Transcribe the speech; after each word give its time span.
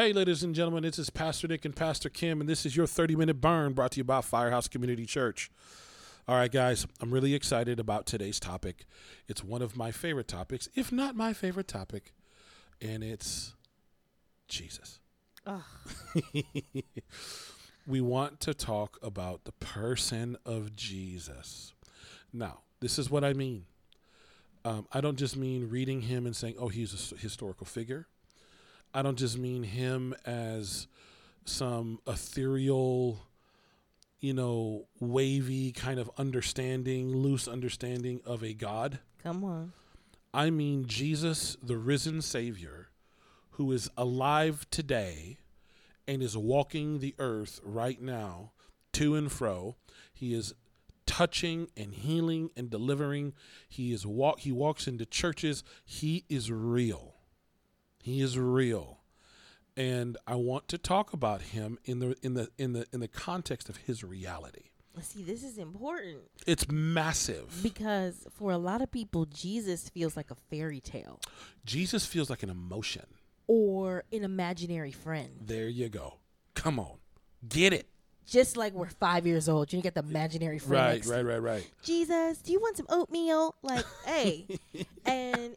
Hey, 0.00 0.14
ladies 0.14 0.42
and 0.42 0.54
gentlemen, 0.54 0.84
this 0.84 0.98
is 0.98 1.10
Pastor 1.10 1.46
Nick 1.46 1.66
and 1.66 1.76
Pastor 1.76 2.08
Kim, 2.08 2.40
and 2.40 2.48
this 2.48 2.64
is 2.64 2.74
your 2.74 2.86
30 2.86 3.16
minute 3.16 3.38
burn 3.38 3.74
brought 3.74 3.90
to 3.90 3.98
you 3.98 4.04
by 4.04 4.22
Firehouse 4.22 4.66
Community 4.66 5.04
Church. 5.04 5.50
All 6.26 6.36
right, 6.36 6.50
guys, 6.50 6.86
I'm 7.02 7.10
really 7.10 7.34
excited 7.34 7.78
about 7.78 8.06
today's 8.06 8.40
topic. 8.40 8.86
It's 9.28 9.44
one 9.44 9.60
of 9.60 9.76
my 9.76 9.90
favorite 9.90 10.26
topics, 10.26 10.70
if 10.74 10.90
not 10.90 11.16
my 11.16 11.34
favorite 11.34 11.68
topic, 11.68 12.14
and 12.80 13.04
it's 13.04 13.52
Jesus. 14.48 15.00
we 17.86 18.00
want 18.00 18.40
to 18.40 18.54
talk 18.54 18.98
about 19.02 19.44
the 19.44 19.52
person 19.52 20.38
of 20.46 20.74
Jesus. 20.74 21.74
Now, 22.32 22.60
this 22.80 22.98
is 22.98 23.10
what 23.10 23.22
I 23.22 23.34
mean. 23.34 23.66
Um, 24.64 24.86
I 24.94 25.02
don't 25.02 25.18
just 25.18 25.36
mean 25.36 25.68
reading 25.68 26.00
him 26.00 26.24
and 26.24 26.34
saying, 26.34 26.54
oh, 26.58 26.68
he's 26.68 27.12
a 27.12 27.16
historical 27.16 27.66
figure. 27.66 28.06
I 28.92 29.02
don't 29.02 29.18
just 29.18 29.38
mean 29.38 29.62
him 29.62 30.14
as 30.24 30.86
some 31.44 32.00
ethereal, 32.06 33.26
you 34.20 34.34
know, 34.34 34.86
wavy 34.98 35.72
kind 35.72 35.98
of 35.98 36.10
understanding, 36.18 37.14
loose 37.14 37.46
understanding 37.46 38.20
of 38.24 38.42
a 38.42 38.52
God. 38.52 38.98
Come 39.22 39.44
on. 39.44 39.72
I 40.32 40.50
mean 40.50 40.86
Jesus, 40.86 41.56
the 41.62 41.76
risen 41.76 42.22
Savior, 42.22 42.88
who 43.52 43.72
is 43.72 43.90
alive 43.96 44.66
today 44.70 45.38
and 46.06 46.22
is 46.22 46.36
walking 46.36 46.98
the 46.98 47.14
earth 47.18 47.60
right 47.64 48.00
now 48.00 48.52
to 48.92 49.14
and 49.14 49.30
fro. 49.30 49.76
He 50.12 50.34
is 50.34 50.54
touching 51.06 51.68
and 51.76 51.94
healing 51.94 52.50
and 52.56 52.70
delivering. 52.70 53.34
He 53.68 53.92
is 53.92 54.06
walk 54.06 54.40
he 54.40 54.52
walks 54.52 54.86
into 54.86 55.06
churches. 55.06 55.62
He 55.84 56.24
is 56.28 56.50
real. 56.50 57.14
He 58.02 58.20
is 58.20 58.38
real. 58.38 58.98
And 59.76 60.16
I 60.26 60.34
want 60.34 60.68
to 60.68 60.78
talk 60.78 61.12
about 61.12 61.42
him 61.42 61.78
in 61.84 62.00
the 62.00 62.16
in 62.22 62.34
the 62.34 62.50
in 62.58 62.72
the 62.72 62.86
in 62.92 63.00
the 63.00 63.08
context 63.08 63.68
of 63.68 63.78
his 63.78 64.02
reality. 64.02 64.70
See, 65.00 65.22
this 65.22 65.42
is 65.42 65.56
important. 65.56 66.18
It's 66.46 66.68
massive. 66.68 67.62
Because 67.62 68.26
for 68.32 68.50
a 68.50 68.58
lot 68.58 68.82
of 68.82 68.90
people, 68.90 69.24
Jesus 69.24 69.88
feels 69.88 70.16
like 70.16 70.30
a 70.30 70.34
fairy 70.34 70.80
tale. 70.80 71.20
Jesus 71.64 72.04
feels 72.04 72.28
like 72.28 72.42
an 72.42 72.50
emotion. 72.50 73.06
Or 73.46 74.04
an 74.12 74.24
imaginary 74.24 74.92
friend. 74.92 75.30
There 75.40 75.68
you 75.68 75.88
go. 75.88 76.18
Come 76.54 76.78
on. 76.78 76.98
Get 77.48 77.72
it. 77.72 77.88
Just 78.26 78.56
like 78.56 78.74
we're 78.74 78.88
five 78.88 79.26
years 79.26 79.48
old, 79.48 79.72
you 79.72 79.80
get 79.80 79.94
the 79.94 80.02
imaginary 80.02 80.58
friend. 80.58 81.04
Right, 81.04 81.06
right, 81.06 81.24
right, 81.24 81.42
right. 81.42 81.70
Jesus, 81.82 82.38
do 82.38 82.52
you 82.52 82.60
want 82.60 82.76
some 82.76 82.86
oatmeal? 82.88 83.56
Like, 83.62 83.84
hey. 84.04 84.46
and 85.04 85.56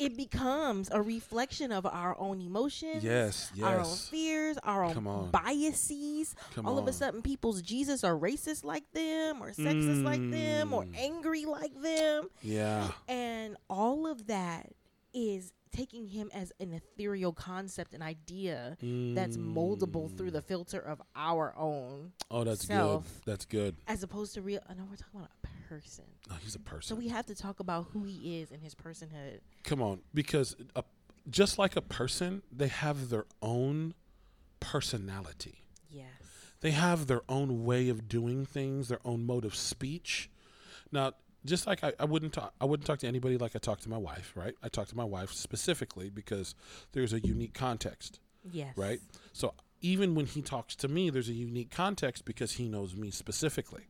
it 0.00 0.16
becomes 0.16 0.88
a 0.90 1.00
reflection 1.00 1.70
of 1.70 1.84
our 1.84 2.18
own 2.18 2.40
emotions, 2.40 3.04
yes, 3.04 3.52
yes. 3.54 3.66
our 3.66 3.80
own 3.80 3.96
fears, 3.96 4.58
our 4.64 4.82
own 4.82 5.30
biases. 5.30 6.34
Come 6.54 6.64
All 6.66 6.78
on. 6.78 6.82
of 6.82 6.88
a 6.88 6.92
sudden, 6.92 7.20
people's 7.20 7.60
Jesus 7.60 8.02
are 8.02 8.16
racist 8.16 8.64
like 8.64 8.90
them, 8.92 9.42
or 9.42 9.50
sexist 9.50 10.00
mm. 10.00 10.04
like 10.04 10.30
them, 10.30 10.72
or 10.72 10.86
angry 10.96 11.44
like 11.44 11.78
them. 11.82 12.30
Yeah. 12.42 12.88
And 13.08 13.58
all 13.68 14.06
of 14.06 14.26
that 14.28 14.70
is 15.12 15.52
taking 15.70 16.06
him 16.06 16.30
as 16.32 16.50
an 16.60 16.72
ethereal 16.72 17.32
concept, 17.34 17.92
an 17.92 18.02
idea 18.02 18.78
mm. 18.82 19.14
that's 19.14 19.36
moldable 19.36 20.16
through 20.16 20.30
the 20.30 20.42
filter 20.42 20.80
of 20.80 21.00
our 21.14 21.54
own. 21.58 22.12
Oh, 22.30 22.42
that's 22.44 22.66
self, 22.66 23.04
good. 23.04 23.32
That's 23.32 23.44
good. 23.44 23.76
As 23.86 24.02
opposed 24.02 24.34
to 24.34 24.42
real. 24.42 24.60
I 24.68 24.74
know 24.74 24.84
we're 24.88 24.96
talking 24.96 25.20
about 25.20 25.30
person. 25.70 26.04
Oh, 26.30 26.36
he's 26.42 26.54
a 26.54 26.58
mm-hmm. 26.58 26.74
person. 26.74 26.96
So 26.96 27.00
we 27.00 27.08
have 27.08 27.26
to 27.26 27.34
talk 27.34 27.60
about 27.60 27.86
who 27.92 28.04
he 28.04 28.40
is 28.40 28.50
and 28.50 28.62
his 28.62 28.74
personhood. 28.74 29.40
Come 29.64 29.80
on, 29.80 30.00
because 30.12 30.56
a, 30.74 30.82
just 31.28 31.58
like 31.58 31.76
a 31.76 31.82
person, 31.82 32.42
they 32.50 32.68
have 32.68 33.08
their 33.08 33.26
own 33.40 33.94
personality. 34.58 35.62
Yes. 35.88 36.06
They 36.60 36.72
have 36.72 37.06
their 37.06 37.22
own 37.28 37.64
way 37.64 37.88
of 37.88 38.08
doing 38.08 38.44
things, 38.44 38.88
their 38.88 39.00
own 39.04 39.24
mode 39.24 39.44
of 39.44 39.54
speech. 39.54 40.30
Now, 40.92 41.12
just 41.44 41.66
like 41.66 41.82
I, 41.82 41.92
I 41.98 42.04
wouldn't 42.04 42.34
talk 42.34 42.52
I 42.60 42.66
wouldn't 42.66 42.86
talk 42.86 42.98
to 42.98 43.06
anybody 43.06 43.38
like 43.38 43.56
I 43.56 43.58
talk 43.58 43.80
to 43.80 43.88
my 43.88 43.96
wife, 43.96 44.32
right? 44.34 44.54
I 44.62 44.68
talk 44.68 44.88
to 44.88 44.96
my 44.96 45.04
wife 45.04 45.32
specifically 45.32 46.10
because 46.10 46.54
there's 46.92 47.12
a 47.12 47.20
unique 47.20 47.54
context. 47.54 48.20
Yes. 48.52 48.76
Right? 48.76 49.00
So 49.32 49.54
even 49.80 50.14
when 50.14 50.26
he 50.26 50.42
talks 50.42 50.76
to 50.76 50.88
me, 50.88 51.08
there's 51.08 51.28
a 51.28 51.34
unique 51.34 51.70
context 51.70 52.24
because 52.24 52.52
he 52.52 52.68
knows 52.68 52.94
me 52.94 53.10
specifically. 53.10 53.84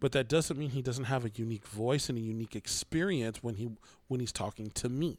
But 0.00 0.12
that 0.12 0.28
doesn't 0.28 0.58
mean 0.58 0.70
he 0.70 0.82
doesn't 0.82 1.04
have 1.04 1.24
a 1.24 1.30
unique 1.34 1.66
voice 1.66 2.08
and 2.08 2.18
a 2.18 2.20
unique 2.20 2.56
experience 2.56 3.42
when 3.42 3.56
he 3.56 3.70
when 4.08 4.20
he's 4.20 4.32
talking 4.32 4.70
to 4.70 4.88
me. 4.88 5.18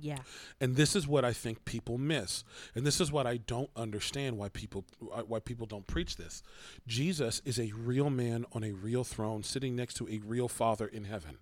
Yeah. 0.00 0.18
And 0.60 0.76
this 0.76 0.96
is 0.96 1.06
what 1.06 1.24
I 1.24 1.32
think 1.32 1.64
people 1.64 1.98
miss. 1.98 2.44
And 2.74 2.86
this 2.86 3.00
is 3.00 3.12
what 3.12 3.26
I 3.26 3.36
don't 3.36 3.70
understand 3.76 4.36
why 4.36 4.48
people 4.48 4.84
why 4.98 5.38
people 5.38 5.66
don't 5.66 5.86
preach 5.86 6.16
this. 6.16 6.42
Jesus 6.86 7.40
is 7.44 7.58
a 7.58 7.72
real 7.72 8.10
man 8.10 8.44
on 8.52 8.64
a 8.64 8.72
real 8.72 9.04
throne 9.04 9.42
sitting 9.42 9.76
next 9.76 9.94
to 9.94 10.08
a 10.08 10.18
real 10.18 10.48
father 10.48 10.86
in 10.86 11.04
heaven. 11.04 11.38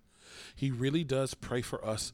He 0.55 0.71
really 0.71 1.03
does 1.03 1.33
pray 1.33 1.61
for 1.61 1.83
us 1.85 2.13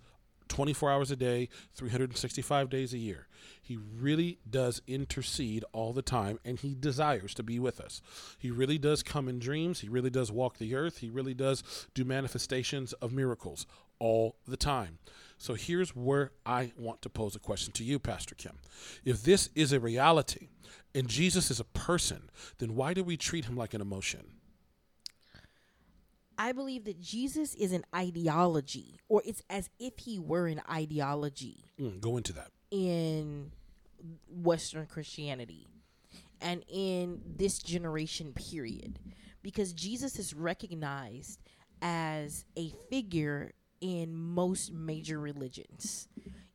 24 0.50 0.92
hours 0.92 1.12
a 1.12 1.16
day, 1.16 1.48
365 1.74 2.70
days 2.70 2.94
a 2.94 2.98
year. 2.98 3.28
He 3.62 3.78
really 3.78 4.40
does 4.50 4.82
intercede 4.88 5.64
all 5.72 5.94
the 5.94 6.02
time 6.02 6.40
and 6.44 6.60
he 6.60 6.76
desires 6.76 7.34
to 7.36 7.44
be 7.44 7.60
with 7.60 7.80
us. 7.80 8.02
He 8.38 8.52
really 8.52 8.78
does 8.78 9.04
come 9.04 9.30
in 9.30 9.40
dreams. 9.40 9.80
He 9.80 9.90
really 9.90 10.10
does 10.10 10.32
walk 10.32 10.58
the 10.58 10.76
earth. 10.76 10.98
He 10.98 11.10
really 11.10 11.34
does 11.34 11.88
do 11.94 12.04
manifestations 12.04 12.94
of 12.94 13.14
miracles 13.14 13.66
all 14.00 14.38
the 14.48 14.58
time. 14.58 14.98
So 15.38 15.54
here's 15.54 15.96
where 15.96 16.32
I 16.46 16.74
want 16.78 17.02
to 17.04 17.10
pose 17.10 17.36
a 17.36 17.40
question 17.40 17.72
to 17.74 17.84
you, 17.84 18.00
Pastor 18.00 18.36
Kim. 18.36 18.60
If 19.06 19.24
this 19.24 19.50
is 19.56 19.72
a 19.72 19.80
reality 19.80 20.50
and 20.94 21.08
Jesus 21.08 21.52
is 21.52 21.60
a 21.60 21.66
person, 21.66 22.30
then 22.58 22.76
why 22.76 22.94
do 22.94 23.04
we 23.04 23.18
treat 23.18 23.46
him 23.46 23.56
like 23.56 23.74
an 23.74 23.82
emotion? 23.82 24.39
I 26.40 26.54
believe 26.54 26.86
that 26.86 27.02
Jesus 27.02 27.54
is 27.56 27.74
an 27.74 27.84
ideology, 27.94 29.02
or 29.10 29.22
it's 29.26 29.44
as 29.50 29.70
if 29.78 30.00
he 30.00 30.18
were 30.18 30.48
an 30.48 30.62
ideology. 30.72 31.66
Mm, 31.78 32.00
go 32.00 32.16
into 32.16 32.32
that. 32.32 32.52
In 32.72 33.52
Western 34.30 34.86
Christianity 34.86 35.68
and 36.40 36.64
in 36.70 37.22
this 37.26 37.60
generation 37.60 38.32
period, 38.32 39.00
because 39.42 39.74
Jesus 39.74 40.18
is 40.18 40.34
recognized 40.34 41.42
as 41.82 42.46
a 42.58 42.72
figure 42.90 43.52
in 43.82 44.16
most 44.16 44.72
major 44.72 45.20
religions, 45.20 46.08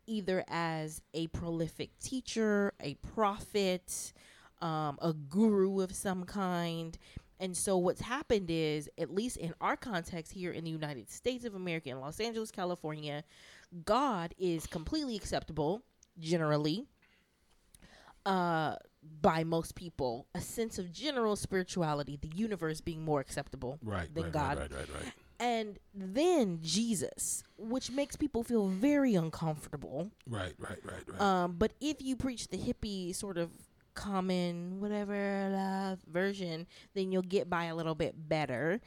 either 0.06 0.44
as 0.48 1.02
a 1.12 1.26
prolific 1.26 1.90
teacher, 1.98 2.72
a 2.80 2.94
prophet, 2.94 4.14
um, 4.62 4.98
a 5.02 5.12
guru 5.12 5.80
of 5.80 5.94
some 5.94 6.24
kind. 6.24 6.96
And 7.44 7.55
so 7.55 7.77
what's 7.77 8.00
happened 8.00 8.47
is, 8.49 8.88
at 8.97 9.15
least 9.15 9.37
in 9.37 9.53
our 9.60 9.77
context 9.77 10.32
here 10.32 10.50
in 10.50 10.65
the 10.65 10.71
United 10.71 11.10
States 11.10 11.44
of 11.44 11.55
America, 11.55 11.91
in 11.91 12.00
Los 12.00 12.19
Angeles, 12.19 12.50
California, 12.50 13.22
God 13.84 14.34
is 14.38 14.66
completely 14.66 15.15
acceptable 15.15 15.82
generally 16.19 16.87
uh, 18.25 18.77
by 19.21 19.44
most 19.44 19.75
people. 19.75 20.27
A 20.34 20.41
sense 20.41 20.78
of 20.78 20.91
general 20.91 21.37
spirituality, 21.37 22.16
the 22.16 22.34
universe 22.34 22.81
being 22.81 23.05
more 23.05 23.21
acceptable 23.21 23.78
right, 23.82 24.09
than 24.15 24.25
right, 24.25 24.32
God. 24.32 24.59
Right, 24.61 24.72
right, 24.72 24.88
right, 24.88 25.05
right. 25.05 25.12
And 25.38 25.78
then 25.94 26.61
Jesus, 26.62 27.43
which 27.59 27.91
makes 27.91 28.16
people 28.16 28.43
feel 28.43 28.69
very 28.69 29.16
uncomfortable. 29.16 30.11
Right, 30.26 30.55
right, 30.59 30.78
right, 30.82 31.03
right. 31.06 31.21
Um, 31.21 31.56
but 31.59 31.72
if 31.78 32.00
you 32.00 32.16
preach 32.16 32.49
the 32.49 32.56
hippie 32.56 33.15
sort 33.15 33.37
of 33.37 33.50
common 33.94 34.81
whatever 34.81 35.53
uh, 35.55 35.97
version, 36.10 36.66
then 36.94 37.12
you'll 37.12 37.22
get 37.22 37.49
by 37.49 37.65
a 37.65 37.75
little 37.75 37.94
bit 37.94 38.28
better. 38.28 38.81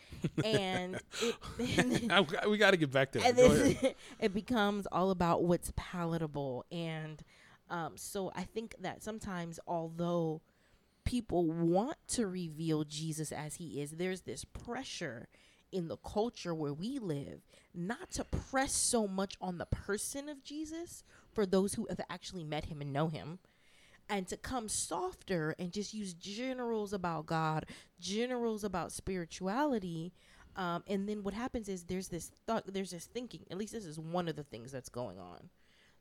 and 0.43 0.99
it, 1.21 2.45
we 2.49 2.57
got 2.57 2.71
to 2.71 2.77
get 2.77 2.91
back 2.91 3.11
to 3.13 3.19
that. 3.19 3.95
It 4.19 4.33
becomes 4.33 4.87
all 4.91 5.11
about 5.11 5.43
what's 5.43 5.71
palatable. 5.75 6.65
And 6.71 7.23
um, 7.69 7.93
so 7.95 8.31
I 8.35 8.43
think 8.43 8.75
that 8.79 9.03
sometimes, 9.03 9.59
although 9.67 10.41
people 11.05 11.45
want 11.45 11.97
to 12.09 12.27
reveal 12.27 12.83
Jesus 12.83 13.31
as 13.31 13.55
he 13.55 13.81
is, 13.81 13.91
there's 13.91 14.21
this 14.21 14.43
pressure 14.43 15.27
in 15.71 15.87
the 15.87 15.97
culture 15.97 16.53
where 16.53 16.73
we 16.73 16.99
live 16.99 17.41
not 17.73 18.11
to 18.11 18.23
press 18.23 18.73
so 18.73 19.07
much 19.07 19.35
on 19.41 19.57
the 19.57 19.65
person 19.65 20.29
of 20.29 20.43
Jesus 20.43 21.03
for 21.31 21.45
those 21.45 21.73
who 21.73 21.85
have 21.89 22.01
actually 22.09 22.43
met 22.43 22.65
him 22.65 22.81
and 22.81 22.93
know 22.93 23.09
him 23.09 23.39
and 24.09 24.27
to 24.27 24.37
come 24.37 24.69
softer 24.69 25.55
and 25.59 25.71
just 25.71 25.93
use 25.93 26.13
generals 26.13 26.93
about 26.93 27.25
God, 27.25 27.65
generals 27.99 28.63
about 28.63 28.91
spirituality. 28.91 30.13
Um, 30.55 30.83
and 30.87 31.07
then 31.07 31.23
what 31.23 31.33
happens 31.33 31.69
is 31.69 31.83
there's 31.83 32.07
this 32.07 32.31
thought, 32.45 32.63
there's 32.71 32.91
this 32.91 33.05
thinking. 33.05 33.45
At 33.51 33.57
least 33.57 33.73
this 33.73 33.85
is 33.85 33.99
one 33.99 34.27
of 34.27 34.35
the 34.35 34.43
things 34.43 34.71
that's 34.71 34.89
going 34.89 35.19
on. 35.19 35.49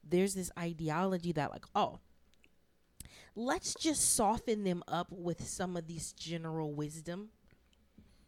There's 0.09 0.35
this 0.35 0.51
ideology 0.59 1.33
that 1.33 1.51
like, 1.51 1.65
oh, 1.75 1.99
let's 3.35 3.75
just 3.75 4.15
soften 4.15 4.65
them 4.65 4.83
up 4.89 5.09
with 5.11 5.47
some 5.47 5.77
of 5.77 5.87
these 5.87 6.13
general 6.13 6.73
wisdom 6.73 7.31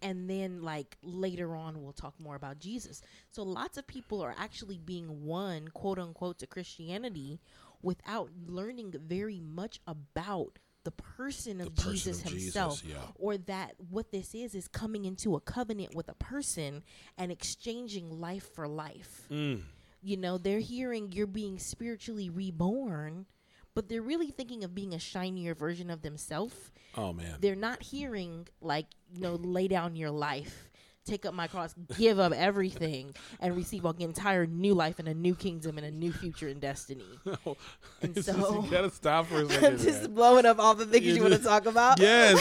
and 0.03 0.29
then 0.29 0.63
like 0.63 0.97
later 1.03 1.57
on 1.57 1.83
we'll 1.83 1.93
talk 1.93 2.15
more 2.21 2.37
about 2.37 2.59
Jesus. 2.59 3.03
So 3.31 3.43
lots 3.43 3.79
of 3.79 3.87
people 3.87 4.21
are 4.21 4.35
actually 4.39 4.79
being 4.79 5.25
won, 5.25 5.69
quote 5.69 5.99
unquote, 5.99 6.39
to 6.39 6.47
Christianity 6.47 7.41
without 7.83 8.31
learning 8.47 8.95
very 9.07 9.41
much 9.41 9.81
about 9.87 10.59
the 10.85 10.91
person 10.93 11.61
of 11.61 11.67
The 11.75 11.83
person 11.83 11.93
Jesus 11.93 12.19
of 12.25 12.31
Jesus, 12.31 12.43
himself 12.45 12.83
yeah. 12.85 12.97
or 13.17 13.37
that 13.37 13.75
what 13.91 14.11
this 14.11 14.35
is 14.35 14.55
is 14.55 14.69
coming 14.69 15.05
into 15.05 15.35
a 15.37 15.41
covenant 15.41 15.95
with 15.95 16.09
a 16.09 16.15
person 16.15 16.83
and 17.19 17.31
exchanging 17.31 18.11
life 18.21 18.49
for 18.55 18.67
life 18.67 19.27
Mm. 19.31 19.63
you 20.03 20.17
know 20.17 20.39
they're 20.39 20.61
hearing 20.61 21.13
you're 21.13 21.27
being 21.27 21.59
spiritually 21.59 22.31
reborn 22.31 23.27
but 23.75 23.89
they're 23.89 24.03
really 24.03 24.31
thinking 24.31 24.65
of 24.65 24.75
being 24.75 24.95
a 24.95 24.99
shinier 24.99 25.55
version 25.55 25.91
of 25.91 26.01
themselves 26.03 26.55
Oh 26.97 27.13
man. 27.13 27.37
they're 27.41 27.55
not 27.57 27.83
hearing 27.83 28.49
like 28.63 28.87
you 29.13 29.21
know 29.21 29.35
lay 29.35 29.69
down 29.69 29.95
your 29.95 30.11
life 30.11 30.68
take 31.09 31.25
up 31.27 31.35
my 31.35 31.47
cross 31.47 31.75
give 31.97 32.19
up 32.19 32.33
everything 32.33 33.15
and 33.41 33.57
receive 33.57 33.85
an 33.85 34.01
entire 34.01 34.47
new 34.47 34.75
life 34.75 34.99
and 34.99 35.09
a 35.09 35.15
new 35.15 35.35
kingdom 35.35 35.79
and 35.79 35.87
a 35.87 35.91
new 35.91 36.13
future 36.13 36.49
and 36.49 36.61
destiny 36.61 37.05
oh, 37.47 37.57
And 38.03 38.15
It's 38.17 38.27
just- 38.27 38.39
so- 38.39 38.63
you 38.65 38.71
gotta 38.71 38.91
stop 38.91 39.27
for 39.27 39.37
a 39.37 39.41
i'm 39.43 39.49
second. 39.49 39.79
just 39.81 40.03
man. 40.03 40.15
blowing 40.15 40.47
up 40.47 40.59
all 40.59 40.75
the 40.75 40.87
things 40.87 41.05
You 41.07 41.15
you 41.15 41.23
want 41.23 41.35
to 41.35 41.43
talk 41.43 41.67
about 41.67 41.99
Yes. 42.01 42.37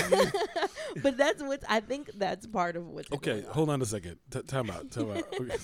but 1.02 1.18
that's 1.18 1.42
what 1.42 1.64
i 1.69 1.80
think 1.80 2.12
that's 2.16 2.46
part 2.46 2.75
of 2.75 2.88
what's 2.88 3.12
okay, 3.12 3.31
going 3.31 3.46
on. 3.46 3.52
hold 3.54 3.69
on 3.69 3.81
a 3.81 3.86
second. 3.86 4.18
T- 4.30 4.42
time 4.44 4.69
out. 4.69 4.92
Time 4.92 5.12
out. 5.12 5.24
Okay. 5.40 5.56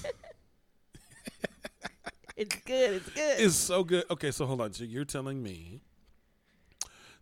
it's 2.36 2.56
good 2.66 2.94
it's 2.96 3.10
good 3.10 3.40
It's 3.40 3.56
so 3.56 3.84
good. 3.84 4.04
Okay, 4.10 4.32
so 4.32 4.46
hold 4.46 4.62
on. 4.62 4.74
So 4.74 4.84
you're 4.84 5.06
telling 5.06 5.42
me 5.44 5.82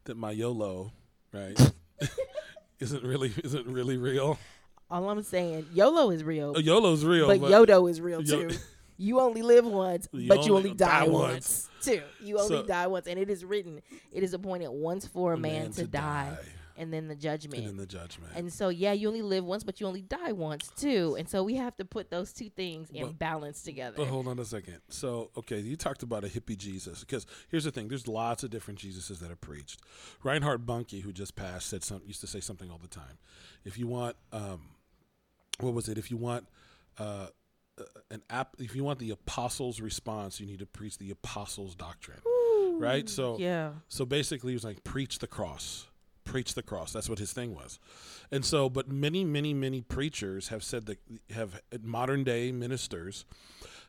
that 0.06 0.16
my 0.16 0.32
YOLO, 0.32 0.92
right, 1.34 1.60
isn't 2.80 3.04
really 3.04 3.32
isn't 3.44 3.68
really 3.68 3.98
real? 3.98 4.40
All 4.92 5.10
i'm 5.10 5.24
saying 5.24 5.68
yolo 5.74 6.12
is 6.12 6.24
real 6.24 6.54
Uh, 6.56 6.60
YOLO's 6.60 7.04
real, 7.06 7.28
but 7.28 7.42
but, 7.42 7.50
yodo 7.52 7.90
is 7.90 8.00
real 8.02 8.22
Yo- 8.22 8.50
too 8.50 8.56
you 8.98 9.20
only 9.20 9.42
live 9.42 9.66
once 9.66 10.08
You 10.12 10.28
but 10.28 10.46
you 10.46 10.56
only 10.56 10.74
die, 10.74 11.06
die 11.06 11.08
once 11.08 11.70
too 11.82 12.02
you 12.22 12.38
only 12.38 12.58
So- 12.58 12.64
die 12.68 12.88
once 12.88 13.08
and 13.08 13.18
it 13.18 13.30
is 13.30 13.44
written 13.44 13.82
it 14.12 14.22
is 14.22 14.34
appointed 14.34 14.70
once 14.70 15.08
for 15.08 15.34
a 15.34 15.38
man, 15.38 15.72
to, 15.72 15.88
die, 15.88 16.38
and 16.78 16.92
then 16.92 17.08
the 17.08 17.16
judgment 17.16 17.60
and 17.60 17.68
then 17.68 17.78
the 17.78 17.86
judgment. 17.86 18.32
And 18.36 18.52
so, 18.52 18.70
yeah, 18.70 18.92
you 18.92 19.08
only 19.08 19.22
live 19.22 19.46
once, 19.46 19.64
but 19.64 19.80
you 19.80 19.88
only 19.88 20.02
die 20.02 20.32
once 20.32 20.70
too. 20.76 21.16
And 21.18 21.30
so, 21.30 21.44
we 21.44 21.56
have 21.56 21.76
to 21.78 21.86
put 21.86 22.10
those 22.10 22.34
two 22.34 22.50
things 22.50 22.90
in 22.92 23.06
But- 23.06 23.20
balance 23.20 23.62
together. 23.62 23.96
But 23.98 24.08
hold 24.08 24.28
on 24.28 24.40
a 24.40 24.46
second. 24.46 24.80
So, 24.90 25.30
okay, 25.38 25.60
you 25.60 25.76
talked 25.76 26.02
about 26.04 26.24
a 26.24 26.28
hippie 26.28 26.58
Jesus 26.58 27.02
because 27.02 27.26
here's 27.50 27.64
the 27.66 27.72
thing: 27.72 27.88
there's 27.88 28.08
lots 28.08 28.44
of 28.44 28.50
different 28.50 28.80
Jesuses 28.80 29.20
that 29.20 29.32
are 29.32 29.36
preached. 29.36 29.80
Reinhard 30.24 30.66
Bonnke, 30.66 31.02
who 31.02 31.14
just 31.14 31.36
passed, 31.36 31.68
said 31.68 31.84
some 31.84 32.02
used 32.06 32.22
to 32.22 32.28
say 32.28 32.40
something 32.40 32.70
all 32.72 32.80
the 32.80 32.88
time. 32.88 33.18
If 33.64 33.78
you 33.78 33.88
want, 33.88 34.16
um, 34.34 34.62
what 35.60 35.74
was 35.74 35.90
it? 35.90 35.98
If 35.98 36.10
you 36.12 36.18
want 36.18 36.48
uh, 36.98 37.28
an 38.10 38.22
app, 38.30 38.56
if 38.60 38.76
you 38.76 38.84
want 38.84 39.00
the 39.00 39.12
apostles' 39.12 39.80
response, 39.82 40.40
you 40.40 40.46
need 40.46 40.60
to 40.60 40.66
preach 40.66 40.98
the 40.98 41.12
apostles' 41.12 41.76
doctrine, 41.76 42.20
right? 42.80 43.08
So, 43.10 43.38
yeah, 43.40 43.72
so 43.88 44.06
basically, 44.06 44.52
he 44.52 44.56
was 44.56 44.64
like, 44.64 44.84
preach 44.84 45.20
the 45.20 45.28
cross. 45.28 45.88
Preach 46.24 46.54
the 46.54 46.62
cross. 46.62 46.94
That's 46.94 47.10
what 47.10 47.20
his 47.20 47.34
thing 47.34 47.56
was. 47.56 47.80
And 48.32 48.46
so, 48.46 48.70
but 48.70 48.88
many, 48.90 49.26
many, 49.26 49.54
many 49.54 49.82
preachers 49.82 50.50
have 50.50 50.64
said 50.64 50.86
that, 50.86 51.00
have 51.32 51.60
modern 51.82 52.24
day 52.24 52.52
ministers 52.52 53.26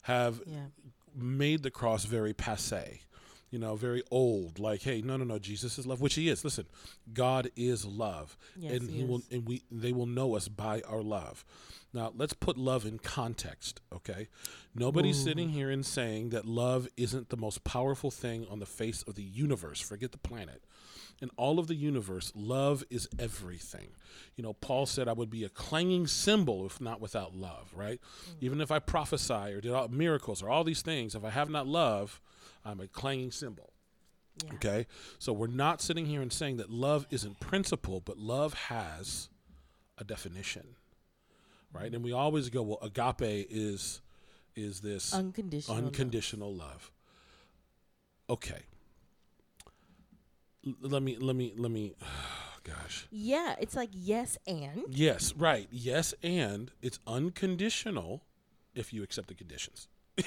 have 0.02 0.40
yeah, 0.46 0.66
made 1.14 1.62
the 1.62 1.70
cross 1.70 2.04
very 2.06 2.32
passe, 2.32 3.02
you 3.52 3.58
know, 3.58 3.76
very 3.76 4.02
old. 4.10 4.58
Like, 4.58 4.82
hey, 4.82 5.02
no, 5.02 5.16
no, 5.16 5.24
no, 5.24 5.38
Jesus 5.38 5.78
is 5.78 5.86
love, 5.86 6.00
which 6.00 6.14
he 6.14 6.28
is. 6.28 6.42
Listen, 6.42 6.66
God 7.12 7.50
is 7.54 7.84
love, 7.84 8.36
Yes, 8.56 8.72
and 8.72 8.90
he 8.90 8.96
he 8.96 9.04
will, 9.04 9.22
and 9.30 9.46
we, 9.46 9.62
they 9.70 9.92
will 9.92 10.06
know 10.06 10.34
us 10.34 10.48
by 10.48 10.80
our 10.88 11.02
love. 11.02 11.44
Now, 11.92 12.12
let's 12.16 12.32
put 12.32 12.56
love 12.56 12.86
in 12.86 12.98
context, 12.98 13.82
okay? 13.92 14.28
Nobody's 14.74 15.20
Ooh. 15.20 15.24
sitting 15.24 15.50
here 15.50 15.70
and 15.70 15.84
saying 15.84 16.30
that 16.30 16.46
love 16.46 16.88
isn't 16.96 17.28
the 17.28 17.36
most 17.36 17.62
powerful 17.64 18.10
thing 18.10 18.46
on 18.50 18.58
the 18.58 18.66
face 18.66 19.02
of 19.02 19.14
the 19.14 19.22
universe. 19.22 19.80
Forget 19.80 20.12
the 20.12 20.18
planet. 20.18 20.62
In 21.20 21.28
all 21.36 21.58
of 21.58 21.66
the 21.66 21.74
universe, 21.74 22.32
love 22.34 22.82
is 22.88 23.06
everything. 23.18 23.88
You 24.36 24.42
know, 24.42 24.54
Paul 24.54 24.86
said, 24.86 25.06
I 25.06 25.12
would 25.12 25.28
be 25.28 25.44
a 25.44 25.50
clanging 25.50 26.06
cymbal 26.06 26.64
if 26.64 26.80
not 26.80 27.02
without 27.02 27.36
love, 27.36 27.70
right? 27.76 28.00
Mm. 28.00 28.34
Even 28.40 28.60
if 28.62 28.70
I 28.70 28.78
prophesy 28.78 29.34
or 29.34 29.60
did 29.60 29.72
all 29.72 29.88
miracles 29.88 30.42
or 30.42 30.48
all 30.48 30.64
these 30.64 30.80
things, 30.80 31.14
if 31.14 31.24
I 31.24 31.30
have 31.30 31.50
not 31.50 31.66
love, 31.66 32.22
I'm 32.64 32.80
a 32.80 32.86
clanging 32.86 33.30
cymbal. 33.32 33.72
yeah. 34.44 34.54
Okay? 34.54 34.86
So 35.18 35.32
we're 35.32 35.46
not 35.46 35.80
sitting 35.80 36.06
here 36.06 36.22
and 36.22 36.32
saying 36.32 36.56
that 36.58 36.70
love 36.70 37.06
isn't 37.10 37.40
principle, 37.40 38.00
but 38.00 38.18
love 38.18 38.54
has 38.54 39.28
a 39.98 40.04
definition. 40.04 40.76
Right? 41.72 41.92
And 41.94 42.04
we 42.04 42.12
always 42.12 42.50
go, 42.50 42.62
well, 42.62 42.78
agape 42.82 43.46
is 43.50 44.00
is 44.54 44.80
this 44.80 45.14
Unconditional. 45.14 45.76
love. 45.78 45.86
unconditional 45.86 46.54
love. 46.54 46.92
Okay. 48.28 48.62
L- 50.66 50.74
let 50.82 51.02
me 51.02 51.16
let 51.16 51.34
me 51.34 51.54
let 51.56 51.70
me 51.70 51.94
gosh. 52.64 53.06
Yeah, 53.10 53.54
it's 53.58 53.74
like 53.74 53.88
yes 53.92 54.36
and. 54.46 54.82
Yes, 54.90 55.34
right. 55.34 55.66
Yes, 55.70 56.12
and 56.22 56.70
it's 56.82 56.98
unconditional 57.06 58.22
if 58.74 58.92
you 58.92 59.02
accept 59.02 59.28
the 59.28 59.34
conditions. 59.34 59.88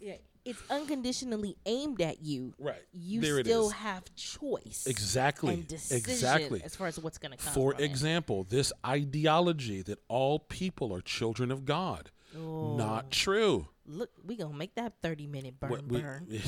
Yeah, 0.00 0.16
it's 0.44 0.62
unconditionally 0.70 1.56
aimed 1.66 2.00
at 2.02 2.22
you. 2.22 2.52
Right. 2.58 2.82
You 2.92 3.20
there 3.20 3.40
still 3.40 3.70
have 3.70 4.02
choice. 4.14 4.84
Exactly. 4.86 5.54
And 5.54 5.68
decision 5.68 5.96
Exactly. 6.10 6.62
as 6.62 6.76
far 6.76 6.86
as 6.86 6.98
what's 6.98 7.18
going 7.18 7.32
to 7.32 7.38
come. 7.38 7.52
For 7.54 7.72
from 7.72 7.80
it. 7.82 7.84
example, 7.86 8.44
this 8.44 8.72
ideology 8.86 9.82
that 9.82 9.98
all 10.08 10.38
people 10.38 10.92
are 10.94 11.00
children 11.00 11.50
of 11.50 11.64
God. 11.64 12.10
Oh, 12.36 12.76
Not 12.76 13.10
true. 13.10 13.68
Look, 13.86 14.10
we 14.24 14.34
gonna 14.36 14.54
make 14.54 14.74
that 14.76 14.94
thirty 15.02 15.26
minute 15.26 15.60
burn 15.60 15.70
What 15.70 15.86
we- 15.86 16.00
burn. 16.00 16.26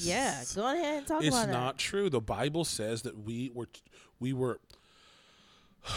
Yeah, 0.00 0.42
go 0.54 0.64
ahead 0.72 0.98
and 0.98 1.06
talk 1.06 1.22
it's 1.22 1.28
about 1.28 1.40
it. 1.48 1.50
It's 1.50 1.52
not 1.52 1.76
true. 1.78 2.08
The 2.08 2.20
Bible 2.20 2.64
says 2.64 3.02
that 3.02 3.18
we 3.18 3.50
were 3.52 3.68
we 4.20 4.32
were 4.32 4.58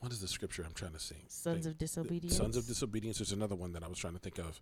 what 0.00 0.12
is 0.12 0.20
the 0.20 0.28
scripture 0.28 0.62
I'm 0.66 0.72
trying 0.72 0.92
to 0.92 0.98
see? 1.00 1.16
that. 1.16 1.32
Sons 1.32 1.66
of 1.66 1.76
disobedience. 1.78 2.36
Sons 2.36 2.56
of 2.56 2.66
disobedience. 2.66 3.18
There's 3.18 3.32
another 3.32 3.54
one 3.56 3.72
that 3.72 3.82
I 3.82 3.88
was 3.88 3.98
trying 3.98 4.14
to 4.14 4.18
think 4.20 4.38
of. 4.38 4.60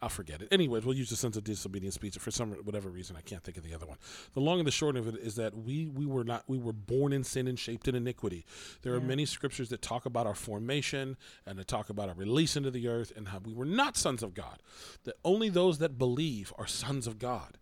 I'll 0.00 0.08
forget 0.08 0.40
it. 0.40 0.48
Anyways, 0.52 0.84
we'll 0.84 0.96
use 0.96 1.10
the 1.10 1.16
sons 1.16 1.36
of 1.36 1.44
disobedience 1.44 1.96
speech 1.96 2.16
for 2.18 2.30
some 2.30 2.52
whatever 2.64 2.88
reason. 2.88 3.16
I 3.16 3.20
can't 3.20 3.42
think 3.42 3.56
of 3.56 3.64
the 3.64 3.74
other 3.74 3.86
one. 3.86 3.98
The 4.34 4.40
long 4.40 4.58
and 4.58 4.66
the 4.66 4.72
short 4.72 4.96
of 4.96 5.08
it 5.08 5.16
is 5.16 5.34
that 5.36 5.56
we 5.56 5.86
we 5.86 6.06
were 6.06 6.24
not 6.24 6.44
we 6.46 6.58
were 6.58 6.72
born 6.72 7.12
in 7.12 7.24
sin 7.24 7.48
and 7.48 7.58
shaped 7.58 7.88
in 7.88 7.94
iniquity. 7.94 8.44
There 8.82 8.94
are 8.94 9.00
many 9.00 9.26
scriptures 9.26 9.68
that 9.70 9.82
talk 9.82 10.06
about 10.06 10.26
our 10.26 10.34
formation 10.34 11.16
and 11.46 11.58
that 11.58 11.66
talk 11.66 11.90
about 11.90 12.08
our 12.08 12.14
release 12.14 12.56
into 12.56 12.70
the 12.70 12.88
earth 12.88 13.12
and 13.16 13.28
how 13.28 13.38
we 13.38 13.52
were 13.52 13.64
not 13.64 13.96
sons 13.96 14.22
of 14.22 14.34
God. 14.34 14.62
That 15.04 15.16
only 15.24 15.48
those 15.48 15.78
that 15.78 15.98
believe 15.98 16.52
are 16.58 16.66
sons 16.66 17.06
of 17.06 17.18
God. 17.18 17.58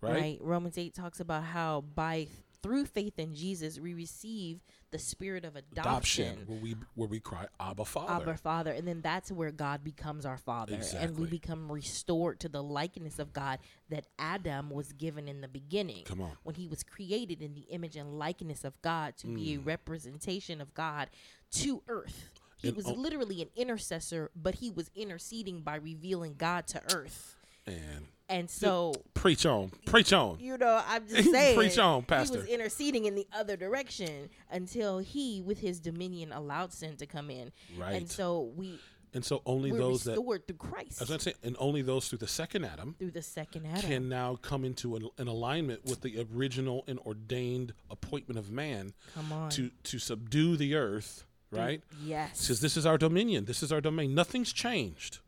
Right? 0.00 0.12
right? 0.12 0.38
Romans 0.40 0.78
8 0.78 0.94
talks 0.94 1.18
about 1.18 1.42
how 1.42 1.80
by 1.94 2.28
through 2.62 2.86
faith 2.86 3.18
in 3.18 3.34
Jesus 3.34 3.78
we 3.78 3.94
receive 3.94 4.60
the 4.90 4.98
spirit 4.98 5.44
of 5.44 5.56
adoption. 5.56 6.24
Adoption, 6.26 6.44
where 6.46 6.58
we 6.58 6.76
where 6.94 7.08
we 7.08 7.20
cry, 7.20 7.46
Abba 7.60 7.84
Father. 7.84 8.22
Abba 8.22 8.36
Father, 8.38 8.72
and 8.72 8.86
then 8.86 9.00
that's 9.00 9.30
where 9.30 9.50
God 9.50 9.84
becomes 9.84 10.24
our 10.24 10.38
Father, 10.38 10.80
and 10.96 11.18
we 11.18 11.26
become 11.26 11.70
restored 11.70 12.40
to 12.40 12.48
the 12.48 12.62
likeness 12.62 13.18
of 13.18 13.32
God 13.32 13.58
that 13.90 14.06
Adam 14.18 14.70
was 14.70 14.92
given 14.92 15.28
in 15.28 15.40
the 15.40 15.48
beginning. 15.48 16.04
Come 16.04 16.20
on. 16.20 16.32
when 16.42 16.54
he 16.54 16.66
was 16.66 16.82
created 16.82 17.42
in 17.42 17.54
the 17.54 17.66
image 17.70 17.96
and 17.96 18.18
likeness 18.18 18.64
of 18.64 18.80
God 18.82 19.16
to 19.18 19.26
be 19.26 19.54
a 19.54 19.58
mm. 19.58 19.66
representation 19.66 20.60
of 20.60 20.74
God 20.74 21.08
to 21.52 21.82
earth. 21.88 22.30
He 22.56 22.68
And 22.68 22.76
was 22.76 22.86
o- 22.86 22.94
literally 22.94 23.42
an 23.42 23.48
intercessor, 23.56 24.30
but 24.34 24.56
he 24.56 24.70
was 24.70 24.90
interceding 24.94 25.60
by 25.60 25.76
revealing 25.76 26.34
God 26.36 26.66
to 26.68 26.82
earth. 26.94 27.36
And 27.72 28.06
And 28.30 28.50
so, 28.50 28.92
preach 29.14 29.46
on, 29.46 29.70
preach 29.86 30.12
on. 30.12 30.38
you 30.40 30.58
know, 30.58 30.82
I'm 30.86 31.06
just 31.08 31.30
saying, 31.30 31.56
Preach 31.56 31.78
on, 31.78 32.00
he 32.02 32.06
Pastor. 32.06 32.38
was 32.40 32.46
interceding 32.48 33.06
in 33.06 33.14
the 33.14 33.26
other 33.32 33.56
direction 33.56 34.28
until 34.50 34.98
he, 34.98 35.40
with 35.40 35.60
his 35.60 35.80
dominion, 35.80 36.32
allowed 36.32 36.72
sin 36.72 36.96
to 36.98 37.06
come 37.06 37.30
in. 37.30 37.52
Right. 37.78 37.94
And 37.96 38.10
so 38.10 38.52
we 38.56 38.78
And 39.14 39.24
so 39.24 39.40
only 39.46 39.70
those 39.70 40.04
that 40.04 40.10
restored 40.12 40.46
through 40.46 40.56
Christ 40.58 41.00
I 41.00 41.04
was 41.04 41.08
going 41.08 41.18
to 41.20 41.24
say, 41.24 41.34
and 41.42 41.56
only 41.58 41.80
those 41.80 42.08
through 42.08 42.18
the 42.18 42.28
second 42.28 42.66
Adam 42.66 42.94
through 42.98 43.12
the 43.12 43.22
second 43.22 43.64
Adam. 43.66 43.80
can 43.80 44.08
now 44.10 44.36
come 44.36 44.62
into 44.66 44.96
an, 44.96 45.08
an 45.16 45.26
alignment 45.28 45.86
with 45.86 46.02
the 46.02 46.26
original 46.34 46.84
and 46.86 46.98
ordained 47.00 47.72
appointment 47.90 48.38
of 48.38 48.50
man 48.50 48.92
Come 49.14 49.32
on. 49.32 49.48
to 49.52 49.70
to 49.84 49.98
subdue 49.98 50.58
the 50.58 50.74
earth, 50.74 51.24
right? 51.50 51.80
Yes. 52.04 52.42
Because 52.42 52.60
this 52.60 52.76
is 52.76 52.84
our 52.84 52.98
dominion, 52.98 53.46
this 53.46 53.62
is 53.62 53.72
our 53.72 53.80
domain. 53.80 54.14
Nothing's 54.14 54.52
changed, 54.52 55.20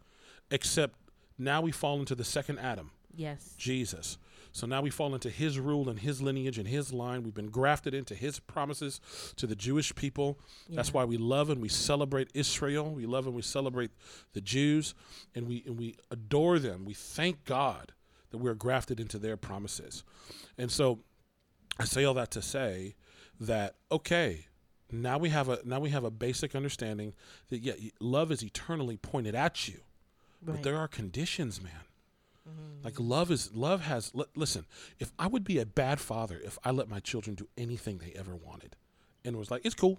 except 0.50 0.99
now 1.40 1.60
we 1.60 1.72
fall 1.72 1.98
into 1.98 2.14
the 2.14 2.24
second 2.24 2.58
Adam, 2.58 2.90
yes. 3.14 3.54
Jesus. 3.56 4.18
So 4.52 4.66
now 4.66 4.82
we 4.82 4.90
fall 4.90 5.14
into 5.14 5.30
his 5.30 5.58
rule 5.58 5.88
and 5.88 5.98
his 6.00 6.20
lineage 6.20 6.58
and 6.58 6.66
his 6.66 6.92
line. 6.92 7.22
We've 7.22 7.34
been 7.34 7.50
grafted 7.50 7.94
into 7.94 8.14
his 8.14 8.40
promises 8.40 9.00
to 9.36 9.46
the 9.46 9.54
Jewish 9.54 9.94
people. 9.94 10.38
That's 10.68 10.92
why 10.92 11.04
we 11.04 11.16
love 11.16 11.50
and 11.50 11.62
we 11.62 11.68
celebrate 11.68 12.30
Israel. 12.34 12.92
We 12.92 13.06
love 13.06 13.26
and 13.26 13.34
we 13.34 13.42
celebrate 13.42 13.92
the 14.32 14.40
Jews 14.40 14.94
and 15.34 15.46
we 15.46 15.62
and 15.66 15.78
we 15.78 15.96
adore 16.10 16.58
them. 16.58 16.84
We 16.84 16.94
thank 16.94 17.44
God 17.44 17.92
that 18.30 18.38
we're 18.38 18.54
grafted 18.54 19.00
into 19.00 19.18
their 19.18 19.36
promises. 19.36 20.04
And 20.58 20.70
so 20.70 21.00
I 21.78 21.84
say 21.84 22.04
all 22.04 22.14
that 22.14 22.30
to 22.32 22.42
say 22.42 22.96
that 23.38 23.76
okay, 23.90 24.46
now 24.90 25.16
we 25.18 25.28
have 25.28 25.48
a 25.48 25.60
now 25.64 25.80
we 25.80 25.90
have 25.90 26.04
a 26.04 26.10
basic 26.10 26.54
understanding 26.54 27.14
that 27.48 27.60
yeah, 27.60 27.74
love 28.00 28.32
is 28.32 28.42
eternally 28.42 28.96
pointed 28.96 29.34
at 29.34 29.68
you. 29.68 29.80
But 30.42 30.62
there 30.62 30.76
are 30.76 30.88
conditions, 30.88 31.60
man. 31.62 31.72
Mm-hmm. 32.48 32.84
Like 32.84 32.94
love 32.98 33.30
is 33.30 33.52
love 33.54 33.82
has 33.82 34.14
li- 34.14 34.24
listen, 34.34 34.64
if 34.98 35.12
I 35.18 35.26
would 35.26 35.44
be 35.44 35.58
a 35.58 35.66
bad 35.66 36.00
father 36.00 36.40
if 36.42 36.58
I 36.64 36.70
let 36.70 36.88
my 36.88 37.00
children 37.00 37.34
do 37.36 37.48
anything 37.58 37.98
they 37.98 38.12
ever 38.18 38.34
wanted 38.34 38.76
and 39.24 39.36
was 39.36 39.50
like, 39.50 39.64
it's 39.64 39.74
cool. 39.74 39.98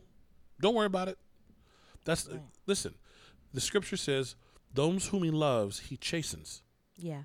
Don't 0.60 0.76
worry 0.76 0.88
about 0.88 1.08
it. 1.08 1.18
That's 2.06 2.28
Right. 2.28 2.42
listen. 2.66 2.96
The 3.54 3.62
scripture 3.62 3.98
says, 3.98 4.36
those 4.74 5.08
whom 5.08 5.24
he 5.24 5.32
loves, 5.32 5.80
he 5.82 5.98
chastens. 5.98 6.64
Yeah. 6.98 7.24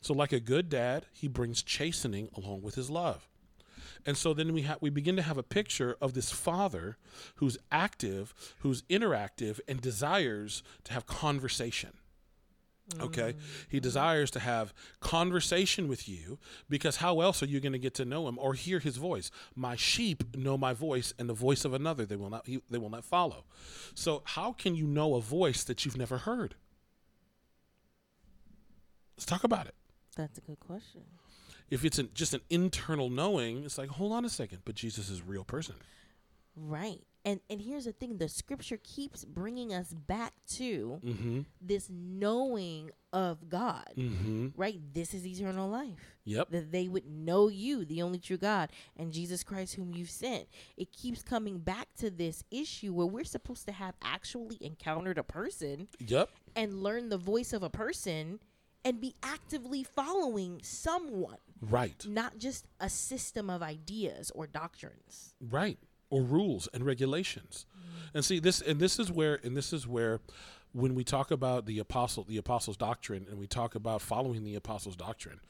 So, 0.00 0.12
like 0.14 0.32
a 0.32 0.40
good 0.40 0.68
dad, 0.68 1.06
he 1.12 1.28
brings 1.28 1.62
chastening 1.62 2.28
along 2.36 2.62
with 2.62 2.74
his 2.74 2.90
love. 2.90 3.28
And 4.04 4.16
so 4.16 4.34
then 4.34 4.52
we 4.52 4.62
have 4.62 4.78
we 4.80 4.90
begin 4.90 5.16
to 5.16 5.22
have 5.22 5.38
a 5.38 5.42
picture 5.44 5.96
of 6.00 6.14
this 6.14 6.30
father 6.30 6.96
who's 7.36 7.56
active, 7.70 8.34
who's 8.58 8.82
interactive, 8.82 9.60
and 9.68 9.80
desires 9.80 10.62
to 10.84 10.92
have 10.92 11.06
conversation. 11.06 11.90
Okay, 13.00 13.34
he 13.68 13.80
desires 13.80 14.30
to 14.32 14.40
have 14.40 14.74
conversation 15.00 15.88
with 15.88 16.08
you 16.08 16.38
because 16.68 16.96
how 16.96 17.20
else 17.20 17.42
are 17.42 17.46
you 17.46 17.60
going 17.60 17.72
to 17.72 17.78
get 17.78 17.94
to 17.94 18.04
know 18.04 18.28
him 18.28 18.38
or 18.38 18.54
hear 18.54 18.78
his 18.80 18.96
voice? 18.96 19.30
My 19.54 19.76
sheep 19.76 20.36
know 20.36 20.58
my 20.58 20.72
voice, 20.72 21.14
and 21.18 21.28
the 21.28 21.34
voice 21.34 21.64
of 21.64 21.72
another 21.74 22.04
they 22.04 22.16
will 22.16 22.30
not 22.30 22.46
he, 22.46 22.60
they 22.70 22.78
will 22.78 22.90
not 22.90 23.04
follow. 23.04 23.44
So 23.94 24.22
how 24.24 24.52
can 24.52 24.74
you 24.74 24.86
know 24.86 25.14
a 25.14 25.20
voice 25.20 25.64
that 25.64 25.84
you've 25.84 25.96
never 25.96 26.18
heard? 26.18 26.54
Let's 29.16 29.26
talk 29.26 29.44
about 29.44 29.66
it 29.66 29.74
That's 30.16 30.38
a 30.38 30.40
good 30.40 30.58
question. 30.60 31.02
if 31.70 31.84
it's 31.84 31.98
an, 31.98 32.10
just 32.14 32.34
an 32.34 32.40
internal 32.50 33.08
knowing, 33.10 33.64
it's 33.64 33.78
like, 33.78 33.88
hold 33.90 34.12
on 34.12 34.24
a 34.24 34.28
second, 34.28 34.58
but 34.64 34.74
Jesus 34.74 35.08
is 35.08 35.20
a 35.20 35.24
real 35.24 35.44
person. 35.44 35.74
Right. 36.56 37.00
And 37.24 37.40
and 37.48 37.60
here's 37.60 37.84
the 37.84 37.92
thing, 37.92 38.18
the 38.18 38.28
scripture 38.28 38.78
keeps 38.82 39.24
bringing 39.24 39.72
us 39.72 39.92
back 39.94 40.32
to 40.54 41.00
Mm-hmm. 41.04 41.40
this 41.60 41.88
knowing 41.90 42.90
of 43.12 43.48
God. 43.48 43.92
Mm-hmm. 43.96 44.48
Right? 44.56 44.80
This 44.92 45.14
is 45.14 45.26
eternal 45.26 45.68
life. 45.68 46.16
Yep. 46.24 46.50
That 46.50 46.72
they 46.72 46.88
would 46.88 47.06
know 47.06 47.48
you, 47.48 47.84
the 47.84 48.02
only 48.02 48.18
true 48.18 48.38
God, 48.38 48.70
and 48.96 49.12
Jesus 49.12 49.42
Christ 49.44 49.74
whom 49.74 49.94
you've 49.94 50.10
sent. 50.10 50.48
It 50.76 50.90
keeps 50.92 51.22
coming 51.22 51.58
back 51.58 51.88
to 51.98 52.10
this 52.10 52.42
issue 52.50 52.92
where 52.94 53.06
we're 53.06 53.24
supposed 53.24 53.66
to 53.66 53.72
have 53.72 53.94
actually 54.02 54.58
encountered 54.60 55.18
a 55.18 55.22
person 55.24 55.88
Yep. 56.00 56.30
and 56.56 56.82
learn 56.82 57.08
the 57.08 57.18
voice 57.18 57.52
of 57.52 57.62
a 57.62 57.70
person 57.70 58.40
and 58.84 59.00
be 59.00 59.14
actively 59.22 59.84
following 59.84 60.60
someone, 60.64 61.38
Right. 61.60 62.04
not 62.08 62.38
just 62.38 62.66
a 62.80 62.88
system 62.88 63.48
of 63.50 63.62
ideas 63.62 64.32
or 64.34 64.46
doctrines. 64.48 65.34
Right. 65.40 65.78
Or 66.12 66.22
rules 66.22 66.68
and 66.74 66.84
regulations. 66.84 67.64
Mm-hmm. 67.70 68.16
And 68.16 68.24
see 68.24 68.38
this 68.38 68.60
and 68.60 68.78
this 68.78 68.98
is 68.98 69.10
where 69.10 69.40
and 69.42 69.56
this 69.56 69.72
is 69.72 69.88
where 69.88 70.20
when 70.72 70.94
we 70.94 71.04
talk 71.04 71.30
about 71.30 71.64
the 71.64 71.78
apostle 71.78 72.24
the 72.24 72.36
apostles 72.36 72.76
doctrine 72.76 73.26
and 73.30 73.38
we 73.38 73.46
talk 73.46 73.74
about 73.74 74.02
following 74.02 74.44
the 74.44 74.54
apostles 74.54 74.94
doctrine 74.94 75.40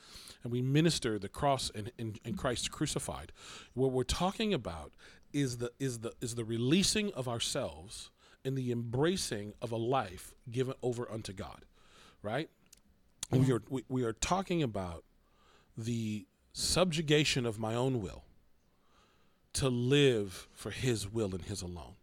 and 0.45 0.53
we 0.53 0.63
minister 0.63 1.19
the 1.19 1.29
cross 1.29 1.71
and, 1.75 1.91
and, 1.99 2.19
and 2.25 2.39
Christ 2.39 2.71
crucified, 2.71 3.33
what 3.75 3.91
we're 3.91 4.05
talking 4.05 4.55
about 4.55 4.93
is 5.33 5.59
the 5.59 5.73
is 5.81 5.99
the 5.99 6.13
is 6.21 6.37
the 6.37 6.45
releasing 6.45 7.13
of 7.15 7.27
ourselves 7.29 8.11
and 8.45 8.57
the 8.57 8.71
embracing 8.71 9.55
of 9.61 9.73
a 9.73 9.77
life 9.77 10.33
given 10.49 10.75
over 10.81 11.11
unto 11.11 11.33
God. 11.33 11.65
Right? 12.23 12.51
We 13.33 13.51
are 13.51 13.63
we, 13.69 13.85
we 13.89 14.05
are 14.05 14.13
talking 14.13 14.63
about 14.63 15.05
the 15.77 16.27
subjugation 16.53 17.47
of 17.47 17.59
my 17.59 17.75
own 17.75 18.01
will 18.01 18.23
to 19.55 19.69
live 19.69 20.49
for 20.53 20.71
his 20.71 21.11
will 21.13 21.35
and 21.35 21.43
his 21.43 21.63
alone. 21.63 21.95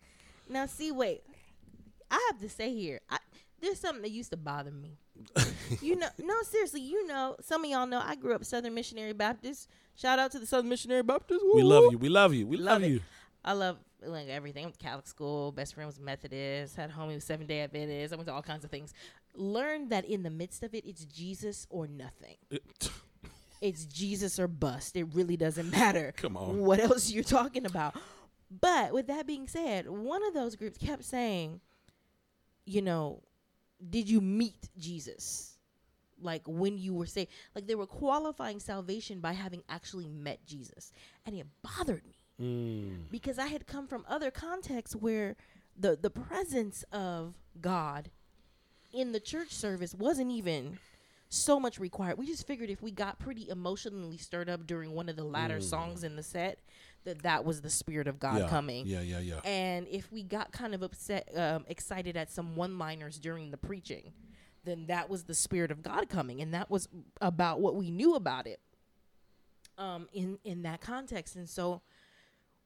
Now, 0.47 0.65
see, 0.65 0.91
wait. 0.91 1.21
I 2.11 2.29
have 2.31 2.39
to 2.41 2.49
say 2.49 2.73
here, 2.73 2.99
I, 3.09 3.17
there's 3.61 3.79
something 3.79 4.01
that 4.01 4.11
used 4.11 4.31
to 4.31 4.37
bother 4.37 4.71
me. 4.71 4.97
you 5.81 5.95
know, 5.95 6.07
no, 6.23 6.33
seriously, 6.43 6.81
you 6.81 7.05
know, 7.05 7.35
some 7.41 7.63
of 7.63 7.69
y'all 7.69 7.85
know 7.85 8.01
I 8.03 8.15
grew 8.15 8.33
up 8.33 8.43
Southern 8.45 8.73
Missionary 8.73 9.13
Baptist. 9.13 9.67
Shout 9.95 10.17
out 10.17 10.31
to 10.31 10.39
the 10.39 10.45
Southern 10.45 10.69
Missionary 10.69 11.03
Baptist. 11.03 11.41
We 11.53 11.61
Woo, 11.61 11.67
love 11.67 11.83
you. 11.91 11.97
We 11.97 12.09
love 12.09 12.33
you. 12.33 12.47
We 12.47 12.57
love, 12.57 12.81
Love 12.81 12.83
it. 12.83 12.93
you. 12.93 12.99
I 13.43 13.53
love 13.53 13.77
like 14.05 14.27
everything. 14.29 14.63
I 14.63 14.67
went 14.67 14.79
to 14.79 14.83
Catholic 14.83 15.07
school. 15.07 15.51
Best 15.51 15.73
friend 15.75 15.87
was 15.87 15.99
Methodist. 15.99 16.75
Had 16.77 16.89
a 16.89 16.93
homie 16.93 17.15
was 17.15 17.23
Seven 17.25 17.45
Day 17.47 17.59
Adventist. 17.61 18.13
I 18.13 18.17
went 18.17 18.27
to 18.27 18.33
all 18.33 18.41
kinds 18.41 18.63
of 18.63 18.71
things. 18.71 18.93
Learned 19.35 19.89
that 19.91 20.05
in 20.05 20.23
the 20.23 20.29
midst 20.29 20.63
of 20.63 20.73
it, 20.73 20.85
it's 20.85 21.05
Jesus 21.05 21.67
or 21.69 21.85
nothing. 21.87 22.35
It- 22.49 22.63
It's 23.61 23.85
Jesus 23.85 24.39
or 24.39 24.47
bust. 24.47 24.95
It 24.95 25.07
really 25.13 25.37
doesn't 25.37 25.69
matter. 25.79 26.13
Come 26.15 26.37
on. 26.37 26.59
What 26.59 26.79
else 26.79 27.09
you're 27.11 27.23
talking 27.23 27.65
about? 27.65 27.95
But 28.49 28.93
with 28.93 29.07
that 29.07 29.27
being 29.27 29.47
said, 29.47 29.89
one 29.89 30.25
of 30.25 30.33
those 30.33 30.55
groups 30.55 30.77
kept 30.77 31.03
saying, 31.03 31.61
you 32.65 32.81
know, 32.81 33.21
did 33.89 34.09
you 34.09 34.21
meet 34.21 34.69
Jesus? 34.77 35.57
Like 36.21 36.41
when 36.45 36.77
you 36.77 36.93
were 36.93 37.05
saved, 37.05 37.31
like 37.55 37.67
they 37.67 37.75
were 37.75 37.85
qualifying 37.85 38.59
salvation 38.59 39.19
by 39.19 39.33
having 39.33 39.63
actually 39.69 40.07
met 40.09 40.45
Jesus, 40.45 40.91
and 41.25 41.35
it 41.35 41.47
bothered 41.61 42.05
me 42.05 42.15
Mm, 42.41 43.09
because 43.11 43.37
I 43.37 43.47
had 43.47 43.67
come 43.67 43.85
from 43.85 44.05
other 44.07 44.31
contexts 44.31 44.95
where 44.95 45.35
the 45.77 45.97
the 46.01 46.09
presence 46.09 46.83
of 46.91 47.33
God 47.59 48.11
in 48.93 49.11
the 49.11 49.19
church 49.19 49.51
service 49.51 49.93
wasn't 49.93 50.31
even 50.31 50.79
so 51.29 51.59
much 51.59 51.79
required. 51.79 52.17
We 52.17 52.25
just 52.25 52.45
figured 52.47 52.69
if 52.69 52.81
we 52.81 52.91
got 52.91 53.19
pretty 53.19 53.47
emotionally 53.49 54.17
stirred 54.17 54.49
up 54.49 54.65
during 54.65 54.91
one 54.91 55.09
of 55.09 55.15
the 55.15 55.23
latter 55.23 55.61
songs 55.61 56.03
in 56.03 56.15
the 56.15 56.23
set, 56.23 56.59
that 57.05 57.21
that 57.21 57.45
was 57.45 57.61
the 57.61 57.69
spirit 57.69 58.07
of 58.07 58.19
God 58.19 58.39
yeah, 58.39 58.47
coming. 58.49 58.85
Yeah, 58.87 59.01
yeah, 59.01 59.19
yeah. 59.19 59.39
And 59.43 59.87
if 59.87 60.11
we 60.11 60.23
got 60.23 60.51
kind 60.51 60.73
of 60.73 60.81
upset, 60.81 61.29
um, 61.35 61.65
excited 61.67 62.17
at 62.17 62.31
some 62.31 62.55
one-liners 62.55 63.19
during 63.19 63.51
the 63.51 63.57
preaching, 63.57 64.11
then 64.65 64.87
that 64.87 65.09
was 65.09 65.23
the 65.23 65.35
spirit 65.35 65.71
of 65.71 65.81
God 65.81 66.09
coming, 66.09 66.41
and 66.41 66.53
that 66.53 66.69
was 66.69 66.89
about 67.21 67.61
what 67.61 67.75
we 67.75 67.91
knew 67.91 68.15
about 68.15 68.47
it. 68.47 68.59
Um, 69.77 70.09
in 70.11 70.39
in 70.43 70.63
that 70.63 70.81
context, 70.81 71.37
and 71.37 71.47
so 71.47 71.81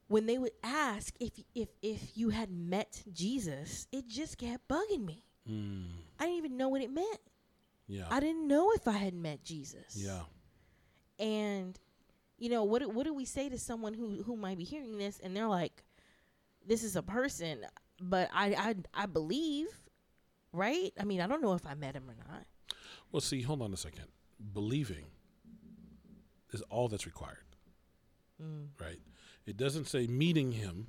when 0.08 0.26
they 0.26 0.40
would 0.40 0.54
ask 0.64 1.14
if 1.20 1.32
if 1.54 1.70
if 1.84 2.18
you 2.18 2.30
had 2.30 2.50
met 2.50 3.04
Jesus, 3.14 3.88
it 3.92 4.08
just 4.08 4.40
kept 4.40 4.68
bugging 4.68 5.06
me. 5.06 5.24
Mm, 5.48 5.86
I 6.20 6.24
didn't 6.24 6.38
even 6.38 6.58
know 6.58 6.70
what 6.70 6.82
it 6.82 6.90
meant. 6.90 7.20
Yeah. 7.88 8.06
I 8.10 8.20
didn't 8.20 8.48
know 8.48 8.72
if 8.72 8.88
I 8.88 8.94
had 8.94 9.14
met 9.14 9.44
Jesus. 9.44 9.96
yeah. 9.96 10.22
And 11.20 11.78
you 12.38 12.50
know 12.50 12.64
what? 12.64 12.82
do- 12.82 12.90
What 12.90 13.06
do 13.06 13.14
we 13.14 13.26
say 13.26 13.50
to 13.50 13.58
someone 13.58 13.94
who 13.94 14.24
who 14.24 14.36
might 14.36 14.58
be 14.58 14.64
hearing 14.64 14.98
this 14.98 15.20
and 15.20 15.36
they're 15.36 15.48
like, 15.48 15.84
"This 16.66 16.84
is 16.84 16.96
a 16.96 17.04
person," 17.04 17.66
but 18.02 18.30
I 18.34 18.54
I 18.56 18.76
I 18.94 19.06
believe, 19.06 19.68
right? 20.52 20.92
I 21.00 21.04
mean, 21.04 21.22
I 21.22 21.28
don't 21.28 21.42
know 21.42 21.54
if 21.54 21.66
I 21.68 21.76
met 21.76 21.96
him 21.96 22.10
or 22.10 22.16
not. 22.16 22.46
Well, 23.12 23.22
see, 23.22 23.42
hold 23.44 23.62
on 23.62 23.72
a 23.74 23.78
second. 23.78 24.06
Believing 24.54 25.06
is 26.52 26.62
all 26.64 26.88
that's 26.88 27.06
required, 27.06 27.46
Mm. 28.42 28.68
right? 28.80 29.00
It 29.46 29.56
doesn't 29.58 29.86
say 29.86 30.08
meeting 30.08 30.54
him. 30.54 30.88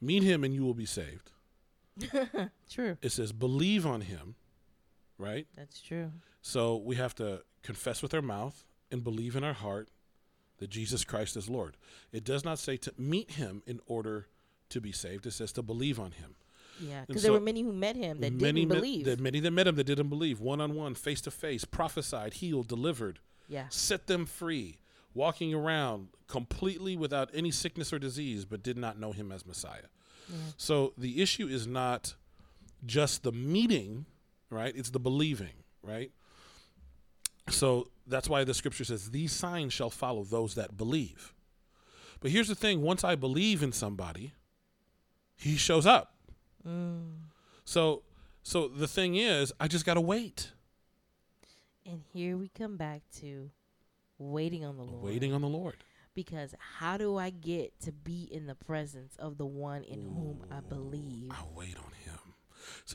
Meet 0.00 0.24
him 0.24 0.42
and 0.42 0.52
you 0.52 0.64
will 0.64 0.74
be 0.74 0.86
saved. 0.86 1.30
True. 2.70 2.96
It 3.02 3.10
says 3.12 3.32
believe 3.32 3.86
on 3.86 4.00
him, 4.00 4.34
right? 5.22 5.46
That's 5.56 5.80
true. 5.80 6.10
So 6.42 6.76
we 6.76 6.96
have 6.96 7.14
to 7.16 7.42
confess 7.62 8.02
with 8.02 8.12
our 8.14 8.22
mouth 8.22 8.64
and 8.90 9.04
believe 9.04 9.36
in 9.36 9.44
our 9.44 9.52
heart 9.52 9.88
that 10.58 10.70
Jesus 10.70 11.04
Christ 11.04 11.36
is 11.36 11.48
Lord. 11.48 11.76
It 12.12 12.24
does 12.24 12.44
not 12.44 12.58
say 12.58 12.76
to 12.78 12.92
meet 12.98 13.32
him 13.32 13.62
in 13.66 13.80
order 13.86 14.26
to 14.70 14.80
be 14.80 14.92
saved. 14.92 15.26
It 15.26 15.32
says 15.32 15.52
to 15.52 15.62
believe 15.62 15.98
on 15.98 16.12
him. 16.12 16.34
Yeah, 16.80 17.04
because 17.06 17.22
there 17.22 17.32
were 17.32 17.40
many 17.40 17.62
who 17.62 17.72
met 17.72 17.96
him 17.96 18.20
that 18.20 18.32
many 18.32 18.60
didn't 18.60 18.68
met- 18.68 18.74
believe. 18.76 19.04
that 19.04 19.20
many 19.20 19.40
that 19.40 19.50
met 19.50 19.66
him 19.66 19.76
that 19.76 19.84
didn't 19.84 20.08
believe, 20.08 20.40
one 20.40 20.60
on 20.60 20.74
one, 20.74 20.94
face 20.94 21.20
to 21.22 21.30
face, 21.30 21.64
prophesied, 21.64 22.34
healed, 22.34 22.68
delivered, 22.68 23.20
yeah. 23.48 23.66
set 23.68 24.06
them 24.06 24.26
free, 24.26 24.78
walking 25.14 25.54
around 25.54 26.08
completely 26.26 26.96
without 26.96 27.30
any 27.34 27.50
sickness 27.50 27.92
or 27.92 27.98
disease, 27.98 28.44
but 28.44 28.62
did 28.62 28.78
not 28.78 28.98
know 28.98 29.12
him 29.12 29.30
as 29.30 29.46
Messiah. 29.46 29.88
Yeah. 30.28 30.36
So 30.56 30.92
the 30.96 31.20
issue 31.20 31.46
is 31.46 31.66
not 31.66 32.14
just 32.86 33.22
the 33.22 33.32
meeting, 33.32 34.06
right? 34.52 34.72
It's 34.76 34.90
the 34.90 35.00
believing, 35.00 35.54
right? 35.82 36.10
So 37.48 37.88
that's 38.06 38.28
why 38.28 38.44
the 38.44 38.54
scripture 38.54 38.84
says, 38.84 39.10
These 39.10 39.32
signs 39.32 39.72
shall 39.72 39.90
follow 39.90 40.22
those 40.24 40.54
that 40.54 40.76
believe. 40.76 41.34
But 42.20 42.30
here's 42.30 42.48
the 42.48 42.54
thing 42.54 42.82
once 42.82 43.02
I 43.02 43.16
believe 43.16 43.62
in 43.62 43.72
somebody, 43.72 44.32
he 45.34 45.56
shows 45.56 45.86
up. 45.86 46.14
Mm. 46.66 47.14
So 47.64 48.02
so 48.42 48.68
the 48.68 48.88
thing 48.88 49.16
is, 49.16 49.52
I 49.58 49.68
just 49.68 49.84
gotta 49.84 50.00
wait. 50.00 50.52
And 51.84 52.02
here 52.12 52.36
we 52.36 52.48
come 52.48 52.76
back 52.76 53.02
to 53.20 53.50
waiting 54.18 54.64
on 54.64 54.76
the 54.76 54.84
Lord. 54.84 55.04
Waiting 55.04 55.32
on 55.32 55.40
the 55.40 55.48
Lord. 55.48 55.76
Because 56.14 56.54
how 56.78 56.96
do 56.96 57.16
I 57.16 57.30
get 57.30 57.80
to 57.80 57.92
be 57.92 58.28
in 58.30 58.46
the 58.46 58.54
presence 58.54 59.16
of 59.18 59.38
the 59.38 59.46
one 59.46 59.82
in 59.82 60.02
whom 60.02 60.44
I 60.50 60.60
believe? 60.60 61.30
I'll 61.30 61.52
wait 61.54 61.76
on 61.76 61.90
him. 62.04 62.18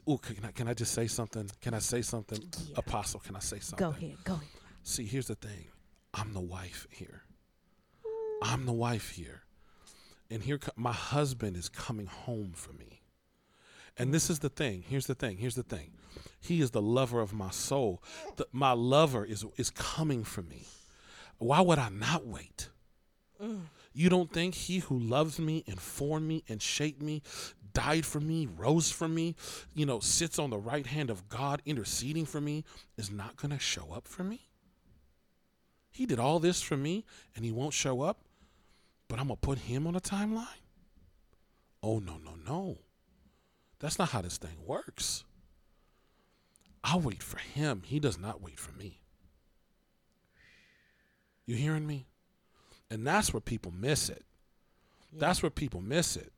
Ooh, 0.09 0.17
can 0.17 0.45
I 0.45 0.51
can 0.51 0.67
I 0.67 0.73
just 0.73 0.93
say 0.93 1.07
something? 1.07 1.49
Can 1.61 1.73
I 1.73 1.79
say 1.79 2.01
something? 2.01 2.39
Yeah. 2.41 2.75
Apostle, 2.77 3.19
can 3.19 3.35
I 3.35 3.39
say 3.39 3.59
something? 3.59 3.85
Go 3.85 3.95
ahead, 3.95 4.17
go 4.23 4.33
ahead. 4.33 4.47
See, 4.83 5.05
here's 5.05 5.27
the 5.27 5.35
thing. 5.35 5.67
I'm 6.13 6.33
the 6.33 6.41
wife 6.41 6.87
here. 6.89 7.23
I'm 8.41 8.65
the 8.65 8.73
wife 8.73 9.11
here. 9.11 9.43
And 10.29 10.43
here 10.43 10.59
my 10.75 10.93
husband 10.93 11.55
is 11.55 11.69
coming 11.69 12.05
home 12.05 12.51
for 12.53 12.73
me. 12.73 13.01
And 13.97 14.13
this 14.13 14.29
is 14.29 14.39
the 14.39 14.49
thing. 14.49 14.83
Here's 14.87 15.07
the 15.07 15.15
thing. 15.15 15.37
Here's 15.37 15.55
the 15.55 15.63
thing. 15.63 15.91
He 16.39 16.61
is 16.61 16.71
the 16.71 16.81
lover 16.81 17.19
of 17.19 17.33
my 17.33 17.49
soul. 17.49 18.03
The, 18.35 18.47
my 18.51 18.73
lover 18.73 19.25
is 19.25 19.45
is 19.57 19.69
coming 19.69 20.23
for 20.23 20.41
me. 20.41 20.65
Why 21.37 21.61
would 21.61 21.79
I 21.79 21.89
not 21.89 22.25
wait? 22.25 22.69
Mm. 23.41 23.61
You 23.93 24.09
don't 24.09 24.31
think 24.31 24.53
he 24.53 24.79
who 24.79 24.99
loves 24.99 25.39
me 25.39 25.63
and 25.67 25.79
formed 25.79 26.27
me 26.27 26.43
and 26.47 26.61
shaped 26.61 27.01
me, 27.01 27.23
died 27.77 28.07
for 28.07 28.19
me, 28.19 28.47
rose 28.57 28.89
for 28.89 29.07
me, 29.07 29.35
you 29.75 29.85
know, 29.85 29.99
sits 29.99 30.39
on 30.39 30.49
the 30.49 30.57
right 30.57 30.87
hand 30.87 31.11
of 31.11 31.29
God 31.29 31.61
interceding 31.63 32.25
for 32.25 32.41
me, 32.41 32.63
is 32.97 33.11
not 33.11 33.35
going 33.35 33.51
to 33.51 33.59
show 33.59 33.93
up 33.93 34.07
for 34.07 34.23
me? 34.23 34.49
He 35.91 36.07
did 36.07 36.17
all 36.17 36.39
this 36.39 36.59
for 36.59 36.75
me 36.75 37.05
and 37.35 37.45
he 37.45 37.51
won't 37.51 37.75
show 37.75 38.01
up, 38.01 38.17
but 39.07 39.19
I'm 39.19 39.27
going 39.27 39.37
to 39.37 39.47
put 39.47 39.59
him 39.59 39.85
on 39.85 39.95
a 39.95 39.99
timeline? 39.99 40.47
Oh, 41.83 41.99
no, 41.99 42.17
no, 42.17 42.31
no. 42.47 42.79
That's 43.77 43.99
not 43.99 44.09
how 44.09 44.23
this 44.23 44.39
thing 44.39 44.57
works. 44.65 45.23
I 46.83 46.97
wait 46.97 47.21
for 47.21 47.37
him. 47.37 47.83
He 47.85 47.99
does 47.99 48.17
not 48.17 48.41
wait 48.41 48.57
for 48.57 48.71
me. 48.71 49.01
You 51.45 51.55
hearing 51.55 51.85
me? 51.85 52.07
And 52.89 53.05
that's 53.05 53.31
where 53.31 53.41
people 53.41 53.71
miss 53.71 54.09
it. 54.09 54.25
That's 55.13 55.43
where 55.43 55.51
people 55.51 55.79
miss 55.79 56.15
it. 56.17 56.33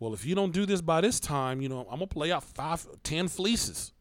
Well, 0.00 0.14
if 0.14 0.24
you 0.24 0.34
don't 0.34 0.52
do 0.52 0.66
this 0.66 0.80
by 0.80 1.00
this 1.02 1.20
time, 1.20 1.60
you 1.60 1.68
know, 1.68 1.80
I'm 1.82 1.96
gonna 1.98 2.06
play 2.08 2.32
out 2.32 2.42
five, 2.42 2.84
ten 3.04 3.28
fleeces. 3.28 3.92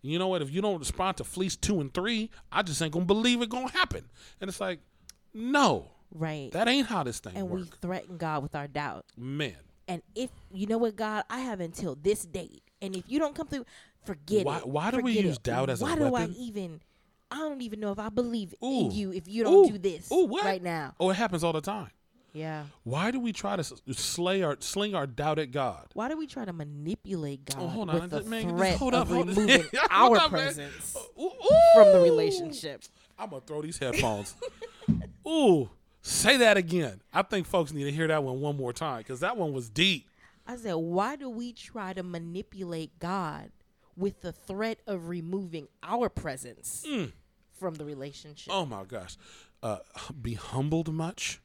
You 0.00 0.18
know 0.18 0.28
what? 0.28 0.40
If 0.40 0.50
you 0.50 0.62
don't 0.62 0.78
respond 0.78 1.18
to 1.18 1.24
fleece 1.24 1.56
two 1.56 1.80
and 1.80 1.92
three, 1.92 2.30
I 2.50 2.62
just 2.62 2.80
ain't 2.80 2.92
gonna 2.92 3.04
believe 3.04 3.42
it 3.42 3.50
gonna 3.50 3.68
happen. 3.70 4.04
And 4.40 4.48
it's 4.48 4.60
like, 4.60 4.78
no, 5.34 5.90
Right. 6.12 6.50
that 6.52 6.68
ain't 6.68 6.86
how 6.86 7.02
this 7.02 7.20
thing 7.20 7.36
and 7.36 7.50
we 7.50 7.64
threaten 7.82 8.16
God 8.16 8.42
with 8.42 8.54
our 8.54 8.66
doubt. 8.68 9.04
man. 9.16 9.56
And 9.88 10.02
if 10.14 10.30
you 10.52 10.68
know 10.68 10.78
what, 10.78 10.94
God, 10.94 11.24
I 11.28 11.40
have 11.40 11.58
until 11.58 11.96
this 11.96 12.24
date, 12.24 12.62
and 12.80 12.94
if 12.94 13.02
you 13.08 13.18
don't 13.18 13.34
come 13.34 13.48
through, 13.48 13.66
forget 14.04 14.46
Why- 14.46 14.58
it. 14.58 14.68
why 14.68 14.90
do 14.92 15.00
we 15.00 15.18
use 15.18 15.34
it. 15.36 15.42
doubt 15.42 15.68
as 15.68 15.82
a 15.82 15.84
weapon? 15.84 16.10
why 16.12 16.26
do 16.26 16.32
I 16.32 16.36
even? 16.36 16.80
I 17.32 17.38
don't 17.38 17.60
even 17.60 17.80
know 17.80 17.90
if 17.90 17.98
I 17.98 18.08
believe 18.08 18.54
Ooh. 18.62 18.86
in 18.86 18.90
you 18.92 19.12
if 19.12 19.26
you 19.26 19.42
don't 19.44 19.66
Ooh. 19.66 19.72
do 19.72 19.78
this 19.78 20.10
Ooh, 20.12 20.26
what? 20.26 20.44
right 20.44 20.62
now. 20.62 20.94
Oh, 21.00 21.10
it 21.10 21.14
happens 21.16 21.42
all 21.42 21.52
the 21.52 21.60
time. 21.60 21.90
Yeah. 22.32 22.64
Why 22.84 23.10
do 23.10 23.18
we 23.20 23.32
try 23.32 23.56
to 23.56 23.64
slay 23.64 24.42
our 24.42 24.56
sling 24.60 24.94
our 24.94 25.06
doubt 25.06 25.38
at 25.38 25.50
God? 25.50 25.86
Why 25.94 26.08
do 26.08 26.16
we 26.16 26.26
try 26.26 26.44
to 26.44 26.52
manipulate 26.52 27.44
God 27.44 27.56
Oh, 27.60 27.66
hold 27.68 27.90
on, 27.90 28.00
with 28.02 28.10
the 28.10 28.22
man, 28.24 28.48
threat 28.48 28.78
hold 28.78 28.94
up, 28.94 29.02
of 29.08 29.14
hold- 29.14 29.28
removing 29.36 29.66
our 29.90 30.16
up, 30.16 30.30
presence 30.30 30.96
Ooh, 31.20 31.30
from 31.74 31.92
the 31.92 32.00
relationship? 32.00 32.82
I'm 33.18 33.30
gonna 33.30 33.42
throw 33.46 33.62
these 33.62 33.78
headphones. 33.78 34.34
Ooh, 35.26 35.68
say 36.02 36.36
that 36.38 36.56
again. 36.56 37.00
I 37.12 37.22
think 37.22 37.46
folks 37.46 37.72
need 37.72 37.84
to 37.84 37.92
hear 37.92 38.06
that 38.06 38.22
one 38.22 38.40
one 38.40 38.56
more 38.56 38.72
time 38.72 38.98
because 38.98 39.20
that 39.20 39.36
one 39.36 39.52
was 39.52 39.68
deep. 39.68 40.06
I 40.46 40.56
said, 40.56 40.74
why 40.74 41.16
do 41.16 41.28
we 41.30 41.52
try 41.52 41.92
to 41.92 42.02
manipulate 42.02 42.98
God 42.98 43.50
with 43.96 44.20
the 44.22 44.32
threat 44.32 44.80
of 44.86 45.08
removing 45.08 45.68
our 45.82 46.08
presence 46.08 46.84
from 47.58 47.74
the 47.74 47.84
relationship? 47.84 48.52
Mm. 48.52 48.56
Oh 48.56 48.66
my 48.66 48.84
gosh, 48.84 49.16
uh, 49.62 49.78
be 50.20 50.34
humbled 50.34 50.92
much. 50.92 51.40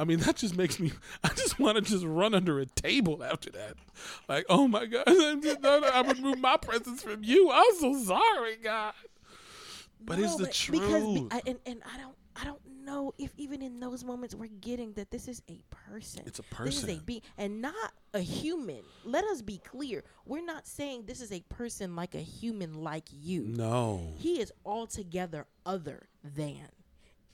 I 0.00 0.04
mean, 0.04 0.20
that 0.20 0.36
just 0.36 0.56
makes 0.56 0.80
me. 0.80 0.92
I 1.24 1.28
just 1.28 1.58
want 1.58 1.76
to 1.76 1.82
just 1.82 2.04
run 2.06 2.34
under 2.34 2.58
a 2.58 2.64
table 2.66 3.22
after 3.22 3.50
that. 3.50 3.74
Like, 4.28 4.46
oh 4.48 4.66
my 4.66 4.86
God, 4.86 5.04
no, 5.06 5.34
no, 5.62 5.80
I 5.92 6.00
remove 6.00 6.38
my 6.38 6.56
presence 6.56 7.02
from 7.02 7.22
you. 7.22 7.50
I'm 7.52 7.74
so 7.78 7.94
sorry, 8.02 8.56
God. 8.56 8.94
But 10.02 10.18
it's 10.18 10.36
the 10.36 10.44
No, 10.44 10.50
truth. 10.50 10.80
Because 10.80 11.04
be, 11.04 11.28
I, 11.30 11.42
and 11.46 11.58
and 11.66 11.82
I 11.94 11.98
don't 12.00 12.14
I 12.34 12.44
don't 12.44 12.60
know 12.86 13.12
if 13.18 13.34
even 13.36 13.60
in 13.60 13.78
those 13.78 14.02
moments 14.02 14.34
we're 14.34 14.48
getting 14.62 14.94
that 14.94 15.10
this 15.10 15.28
is 15.28 15.42
a 15.50 15.60
person. 15.90 16.22
It's 16.24 16.38
a 16.38 16.42
person. 16.44 16.64
This 16.64 16.82
is 16.82 16.88
a 16.88 17.02
being 17.02 17.20
and 17.36 17.60
not 17.60 17.92
a 18.14 18.20
human. 18.20 18.80
Let 19.04 19.24
us 19.24 19.42
be 19.42 19.58
clear. 19.58 20.02
We're 20.24 20.44
not 20.44 20.66
saying 20.66 21.04
this 21.04 21.20
is 21.20 21.30
a 21.30 21.40
person 21.50 21.94
like 21.94 22.14
a 22.14 22.22
human 22.22 22.82
like 22.82 23.08
you. 23.12 23.42
no. 23.42 24.14
He 24.16 24.40
is 24.40 24.50
altogether 24.64 25.44
other 25.66 26.08
than, 26.24 26.68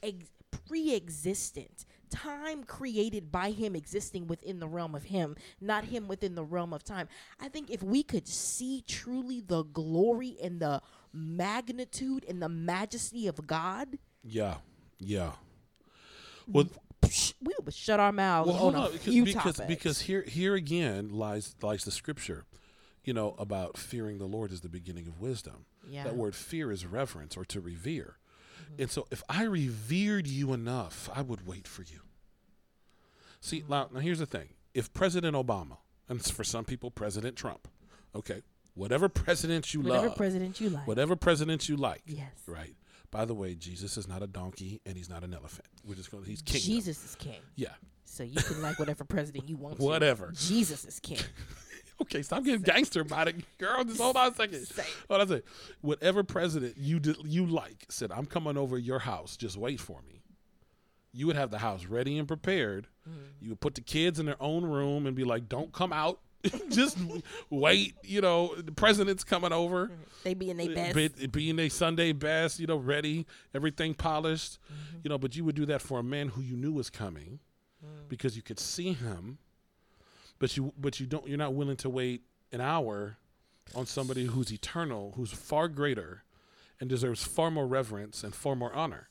ex- 0.03 0.27
pre-existent, 0.69 1.85
time 2.11 2.65
created 2.65 3.31
by 3.33 3.51
him 3.51 3.77
existing 3.77 4.27
within 4.27 4.61
the 4.61 4.69
realm 4.69 4.95
of 4.95 5.05
him, 5.05 5.37
not 5.61 5.85
him 5.85 6.09
within 6.09 6.35
the 6.35 6.45
realm 6.45 6.73
of 6.73 6.85
time. 6.85 7.09
I 7.41 7.49
think 7.49 7.71
if 7.71 7.83
we 7.83 8.03
could 8.03 8.27
see 8.29 8.83
truly 8.87 9.41
the 9.41 9.63
glory 9.65 10.37
and 10.43 10.61
the 10.61 10.83
magnitude 11.13 12.25
and 12.29 12.43
the 12.43 12.49
majesty 12.49 13.27
of 13.27 13.47
God, 13.47 13.99
Yeah, 14.23 14.57
yeah. 14.99 15.33
Well, 16.49 16.69
we 17.43 17.55
would 17.65 17.75
shut 17.75 18.01
our 18.01 18.13
mouths 18.13 18.49
well, 18.49 18.67
on 18.67 18.75
on, 18.75 18.93
because 18.93 19.25
because, 19.25 19.61
because 19.69 20.01
here 20.03 20.23
here 20.23 20.55
again 20.55 21.11
lies 21.11 21.55
lies 21.63 21.85
the 21.85 21.91
scripture, 21.91 22.45
you 23.05 23.13
know, 23.13 23.35
about 23.39 23.77
fearing 23.79 24.19
the 24.19 24.27
Lord 24.27 24.51
is 24.53 24.61
the 24.61 24.69
beginning 24.69 25.07
of 25.07 25.21
wisdom. 25.21 25.67
Yeah. 25.89 26.05
That 26.05 26.17
word 26.17 26.35
fear 26.35 26.73
is 26.73 26.85
reverence 26.85 27.37
or 27.37 27.45
to 27.47 27.61
revere. 27.61 28.17
And 28.79 28.91
so 28.91 29.07
if 29.11 29.23
I 29.29 29.45
revered 29.45 30.27
you 30.27 30.53
enough, 30.53 31.09
I 31.15 31.23
would 31.23 31.47
wait 31.47 31.67
for 31.67 31.83
you. 31.83 32.01
See, 33.41 33.65
now, 33.69 33.89
now 33.93 34.01
here's 34.01 34.19
the 34.19 34.27
thing. 34.27 34.51
If 34.75 34.93
President 34.93 35.37
Obama, 35.37 35.79
and 36.09 36.23
for 36.25 36.45
some 36.45 36.65
people 36.65 36.91
President 36.91 37.37
Trump, 37.37 37.69
okay, 38.15 38.43
whatever 38.75 39.09
president 39.09 39.73
you 39.73 39.81
whatever 39.81 40.09
love, 40.09 40.17
president 40.17 40.61
you 40.61 40.71
like. 40.71 40.87
whatever 40.87 41.17
president 41.17 41.69
you 41.69 41.77
like, 41.77 42.03
Yes. 42.07 42.31
right? 42.47 42.75
By 43.11 43.25
the 43.25 43.35
way, 43.35 43.55
Jesus 43.55 43.97
is 43.97 44.09
not 44.09 44.23
a 44.23 44.27
donkey 44.27 44.81
and 44.85 44.97
he's 44.97 45.09
not 45.09 45.23
an 45.25 45.33
elephant. 45.33 45.67
We're 45.85 45.95
just 45.95 46.11
going 46.11 46.25
to, 46.25 46.29
he's 46.31 46.43
king. 46.43 46.61
Jesus 46.61 47.05
is 47.05 47.15
king. 47.15 47.41
Yeah. 47.55 47.69
So 48.05 48.23
you 48.25 48.37
can 48.43 48.61
like 48.63 48.79
whatever 48.79 49.05
president 49.05 49.49
you 49.49 49.57
want. 49.57 49.77
to. 49.77 49.83
Whatever. 49.85 50.33
Jesus 50.35 50.85
is 50.85 51.01
king. 51.01 51.19
Okay, 52.03 52.23
stop 52.23 52.45
getting 52.45 52.61
gangster 52.63 53.01
about 53.01 53.29
it, 53.29 53.37
girl. 53.59 53.83
Just 53.85 54.01
hold 54.01 54.17
on 54.17 54.33
a 54.33 54.35
second. 54.35 54.67
Hold 55.09 55.21
on 55.23 55.27
a 55.27 55.29
second. 55.29 55.43
Whatever 55.81 56.23
president 56.23 56.77
you 56.77 57.01
did, 57.01 57.17
you 57.25 57.47
like 57.47 57.87
said, 57.89 58.13
"I'm 58.13 58.27
coming 58.27 58.57
over 58.59 58.77
your 58.79 58.99
house. 58.99 59.37
Just 59.37 59.57
wait 59.57 59.81
for 59.81 60.03
me." 60.03 60.23
You 61.13 61.27
would 61.29 61.37
have 61.37 61.51
the 61.51 61.59
house 61.59 61.87
ready 61.87 62.19
and 62.19 62.29
prepared. 62.29 62.89
Mm-hmm. 63.09 63.21
You 63.41 63.49
would 63.51 63.61
put 63.61 63.75
the 63.75 63.81
kids 63.81 64.19
in 64.21 64.27
their 64.27 64.41
own 64.43 64.65
room 64.65 65.07
and 65.07 65.17
be 65.17 65.25
like, 65.25 65.49
"Don't 65.49 65.73
come 65.73 65.93
out. 65.93 66.21
Just 66.69 66.99
wait." 67.49 67.95
You 68.05 68.21
know, 68.21 68.55
the 68.55 68.73
president's 68.73 69.25
coming 69.25 69.53
over. 69.53 69.91
They 70.23 70.35
be 70.35 70.51
in 70.51 70.59
their 70.59 70.75
best. 70.75 70.95
Be, 71.17 71.27
be 71.29 71.49
in 71.51 71.57
their 71.57 71.71
Sunday 71.71 72.13
best, 72.13 72.61
you 72.61 72.67
know, 72.67 72.77
ready, 72.77 73.27
everything 73.55 73.95
polished, 73.95 74.59
Mm-hmm. 74.71 74.99
you 75.05 75.09
know. 75.09 75.17
But 75.19 75.35
you 75.35 75.45
would 75.47 75.55
do 75.57 75.65
that 75.67 75.81
for 75.81 75.99
a 75.99 76.03
man 76.03 76.29
who 76.29 76.43
you 76.43 76.57
knew 76.57 76.73
was 76.73 76.91
coming, 76.91 77.39
Mm. 77.85 78.09
because 78.09 78.37
you 78.37 78.43
could 78.43 78.59
see 78.59 78.93
him, 78.95 79.39
but 80.39 80.57
you 80.57 80.73
but 80.79 81.01
you 81.01 81.07
don't. 81.07 81.27
You're 81.29 81.39
not 81.39 81.55
willing 81.55 81.77
to 81.79 81.91
wait 81.91 82.23
an 82.53 82.61
hour 82.61 83.19
on 83.75 83.87
somebody 83.87 84.27
who's 84.27 84.53
eternal, 84.53 85.13
who's 85.17 85.33
far 85.33 85.69
greater, 85.69 86.23
and 86.81 86.89
deserves 86.89 87.25
far 87.25 87.51
more 87.51 87.67
reverence 87.67 88.23
and 88.23 88.35
far 88.35 88.55
more 88.55 88.73
honor, 88.73 89.09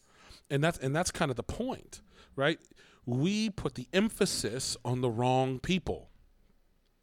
and 0.50 0.64
that's 0.64 0.78
and 0.78 0.96
that's 0.96 1.12
kind 1.12 1.32
of 1.32 1.38
the 1.38 1.44
point, 1.44 2.02
right? 2.36 2.60
We 3.06 3.50
put 3.50 3.76
the 3.76 3.88
emphasis 3.94 4.76
on 4.84 5.02
the 5.02 5.10
wrong 5.10 5.60
people 5.60 6.10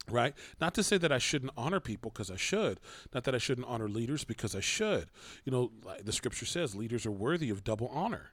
right? 0.09 0.33
Not 0.59 0.73
to 0.75 0.83
say 0.83 0.97
that 0.97 1.11
I 1.11 1.17
shouldn't 1.17 1.53
honor 1.57 1.79
people 1.79 2.11
because 2.11 2.29
I 2.29 2.35
should, 2.35 2.79
not 3.13 3.23
that 3.23 3.35
I 3.35 3.37
shouldn't 3.37 3.67
honor 3.67 3.87
leaders 3.87 4.23
because 4.23 4.55
I 4.55 4.59
should. 4.59 5.07
You 5.45 5.51
know, 5.51 5.71
like 5.83 6.05
the 6.05 6.11
scripture 6.11 6.45
says 6.45 6.75
leaders 6.75 7.05
are 7.05 7.11
worthy 7.11 7.49
of 7.49 7.63
double 7.63 7.87
honor, 7.87 8.31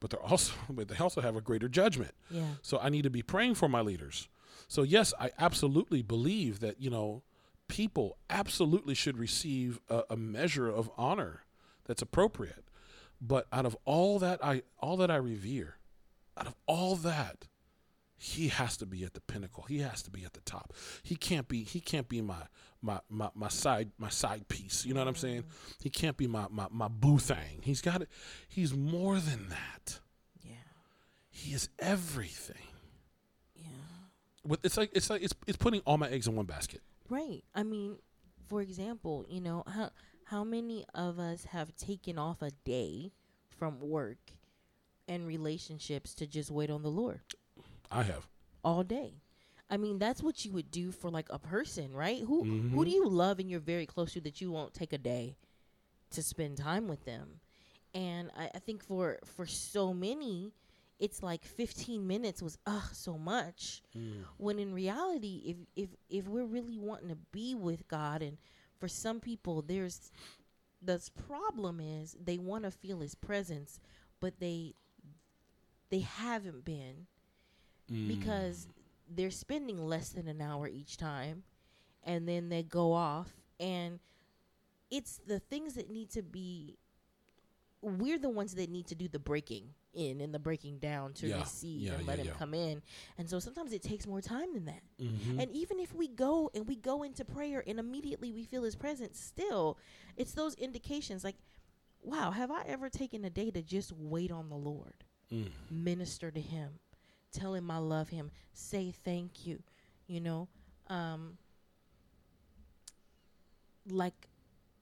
but 0.00 0.10
they're 0.10 0.20
also 0.20 0.52
but 0.70 0.88
they 0.88 0.96
also 0.96 1.20
have 1.20 1.36
a 1.36 1.40
greater 1.40 1.68
judgment. 1.68 2.12
Yeah. 2.30 2.42
So 2.62 2.78
I 2.78 2.88
need 2.88 3.02
to 3.02 3.10
be 3.10 3.22
praying 3.22 3.54
for 3.54 3.68
my 3.68 3.80
leaders. 3.80 4.28
So 4.68 4.82
yes, 4.82 5.14
I 5.18 5.30
absolutely 5.38 6.02
believe 6.02 6.60
that 6.60 6.80
you 6.80 6.90
know 6.90 7.22
people 7.68 8.16
absolutely 8.30 8.94
should 8.94 9.18
receive 9.18 9.80
a, 9.88 10.02
a 10.10 10.16
measure 10.16 10.68
of 10.68 10.90
honor 10.96 11.42
that's 11.84 12.02
appropriate. 12.02 12.64
But 13.20 13.46
out 13.52 13.64
of 13.66 13.76
all 13.84 14.18
that 14.18 14.44
I 14.44 14.62
all 14.78 14.96
that 14.98 15.10
I 15.10 15.16
revere, 15.16 15.76
out 16.36 16.46
of 16.46 16.54
all 16.66 16.96
that, 16.96 17.46
he 18.18 18.48
has 18.48 18.76
to 18.78 18.86
be 18.86 19.04
at 19.04 19.14
the 19.14 19.20
pinnacle. 19.20 19.64
He 19.64 19.78
has 19.80 20.02
to 20.02 20.10
be 20.10 20.24
at 20.24 20.34
the 20.34 20.40
top. 20.40 20.72
He 21.02 21.16
can't 21.16 21.48
be 21.48 21.62
he 21.64 21.80
can't 21.80 22.08
be 22.08 22.20
my 22.20 22.42
my 22.82 23.00
my, 23.08 23.30
my 23.34 23.48
side 23.48 23.90
my 23.98 24.08
side 24.08 24.48
piece. 24.48 24.84
You 24.84 24.94
know 24.94 25.00
what 25.00 25.08
I'm 25.08 25.16
saying? 25.16 25.42
Mm-hmm. 25.42 25.82
He 25.82 25.90
can't 25.90 26.16
be 26.16 26.26
my 26.26 26.46
my, 26.50 26.66
my 26.70 26.88
boo 26.88 27.18
thing. 27.18 27.60
He's 27.62 27.80
got 27.80 28.02
it. 28.02 28.08
He's 28.48 28.74
more 28.74 29.18
than 29.18 29.48
that. 29.48 30.00
Yeah. 30.42 30.52
He 31.30 31.52
is 31.52 31.68
everything. 31.78 32.65
But 34.46 34.60
it's 34.62 34.76
like 34.76 34.90
it's 34.94 35.10
like 35.10 35.22
it's 35.22 35.34
it's 35.46 35.56
putting 35.58 35.80
all 35.80 35.98
my 35.98 36.08
eggs 36.08 36.26
in 36.26 36.36
one 36.36 36.46
basket. 36.46 36.80
Right. 37.08 37.42
I 37.54 37.62
mean, 37.62 37.96
for 38.48 38.60
example, 38.62 39.24
you 39.28 39.40
know, 39.40 39.64
how 39.66 39.90
how 40.24 40.44
many 40.44 40.84
of 40.94 41.18
us 41.18 41.44
have 41.44 41.74
taken 41.76 42.18
off 42.18 42.42
a 42.42 42.50
day 42.64 43.12
from 43.58 43.80
work 43.80 44.18
and 45.08 45.26
relationships 45.26 46.14
to 46.16 46.26
just 46.26 46.50
wait 46.50 46.70
on 46.70 46.82
the 46.82 46.90
Lord 46.90 47.20
I 47.90 48.02
have. 48.02 48.26
all 48.64 48.82
day? 48.82 49.14
I 49.70 49.76
mean, 49.76 49.98
that's 49.98 50.22
what 50.22 50.44
you 50.44 50.52
would 50.52 50.70
do 50.70 50.92
for 50.92 51.10
like 51.10 51.26
a 51.30 51.38
person, 51.38 51.92
right? 51.92 52.20
Who 52.20 52.44
who 52.44 52.82
Mhm. 52.82 52.84
do 52.84 52.90
you 52.90 53.08
love 53.08 53.38
and 53.40 53.50
you're 53.50 53.60
very 53.60 53.86
close 53.86 54.12
to 54.14 54.20
that 54.22 54.40
you 54.40 54.50
won't 54.52 54.74
take 54.74 54.92
a 54.92 54.98
day 54.98 55.36
to 56.10 56.22
spend 56.22 56.56
time 56.56 56.86
with 56.88 57.04
them? 57.04 57.40
And 57.94 58.30
I, 58.36 58.50
I 58.54 58.58
think 58.60 58.84
for 58.84 59.18
for 59.24 59.46
so 59.46 59.92
many, 59.94 60.52
it's 60.98 61.22
like 61.22 61.44
15 61.44 62.06
minutes 62.06 62.40
was 62.42 62.58
ugh 62.66 62.88
so 62.92 63.18
much 63.18 63.82
Mm. 63.96 64.24
when 64.38 64.58
in 64.58 64.72
reality 64.72 65.42
if 65.46 65.56
if 65.76 65.88
if 66.08 66.26
we're 66.28 66.44
really 66.46 66.78
wanting 66.78 67.08
to 67.08 67.16
be 67.32 67.54
with 67.54 67.86
god 67.88 68.22
and 68.22 68.38
for 68.78 68.88
some 68.88 69.20
people 69.20 69.62
there's 69.62 70.10
the 70.82 71.00
problem 71.26 71.80
is 71.80 72.16
they 72.22 72.38
want 72.38 72.64
to 72.64 72.70
feel 72.70 73.00
his 73.00 73.14
presence 73.14 73.80
but 74.20 74.38
they 74.40 74.72
they 75.90 76.00
haven't 76.00 76.64
been 76.64 77.06
Mm. 77.90 78.08
because 78.08 78.66
they're 79.08 79.30
spending 79.30 79.78
less 79.78 80.08
than 80.08 80.26
an 80.26 80.40
hour 80.40 80.66
each 80.66 80.96
time 80.96 81.44
and 82.02 82.28
then 82.28 82.48
they 82.48 82.64
go 82.64 82.92
off 82.92 83.30
and 83.60 84.00
it's 84.90 85.20
the 85.26 85.38
things 85.38 85.74
that 85.74 85.88
need 85.90 86.10
to 86.10 86.22
be 86.22 86.76
we're 87.82 88.18
the 88.18 88.28
ones 88.28 88.54
that 88.56 88.68
need 88.70 88.86
to 88.88 88.96
do 88.96 89.06
the 89.06 89.18
breaking 89.20 89.68
in 89.96 90.20
and 90.20 90.32
the 90.32 90.38
breaking 90.38 90.78
down 90.78 91.12
to 91.14 91.26
Yeah, 91.26 91.38
receive 91.40 91.80
yeah, 91.82 91.94
and 91.94 92.06
let 92.06 92.18
yeah, 92.18 92.22
him 92.24 92.28
yeah. 92.28 92.38
come 92.38 92.54
in 92.54 92.82
and 93.18 93.28
so 93.28 93.38
sometimes 93.40 93.72
it 93.72 93.82
takes 93.82 94.06
more 94.06 94.20
time 94.20 94.52
than 94.54 94.66
that 94.66 94.82
Mhm. 95.00 95.40
and 95.40 95.50
even 95.50 95.80
if 95.80 95.92
we 95.94 96.06
go 96.08 96.50
and 96.54 96.68
we 96.68 96.76
go 96.76 97.02
into 97.02 97.24
prayer 97.24 97.64
and 97.66 97.78
immediately 97.80 98.30
we 98.32 98.44
feel 98.44 98.62
his 98.62 98.76
presence, 98.76 99.18
still, 99.18 99.78
it's 100.16 100.32
those 100.32 100.54
indications 100.54 101.24
like, 101.24 101.36
wow, 102.02 102.30
have 102.30 102.50
I 102.50 102.62
ever 102.66 102.88
taken 102.88 103.24
a 103.24 103.30
day 103.30 103.50
to 103.50 103.62
just 103.62 103.92
wait 103.92 104.30
on 104.30 104.48
the 104.48 104.56
Lord, 104.56 105.04
Mm. 105.32 105.50
minister 105.70 106.30
to 106.30 106.40
him, 106.40 106.78
tell 107.32 107.54
him 107.54 107.70
I 107.70 107.78
love 107.78 108.10
him, 108.10 108.30
say 108.52 108.92
thank 108.92 109.44
you, 109.46 109.62
you 110.06 110.20
know? 110.20 110.48
Um, 110.88 111.38
like 113.88 114.28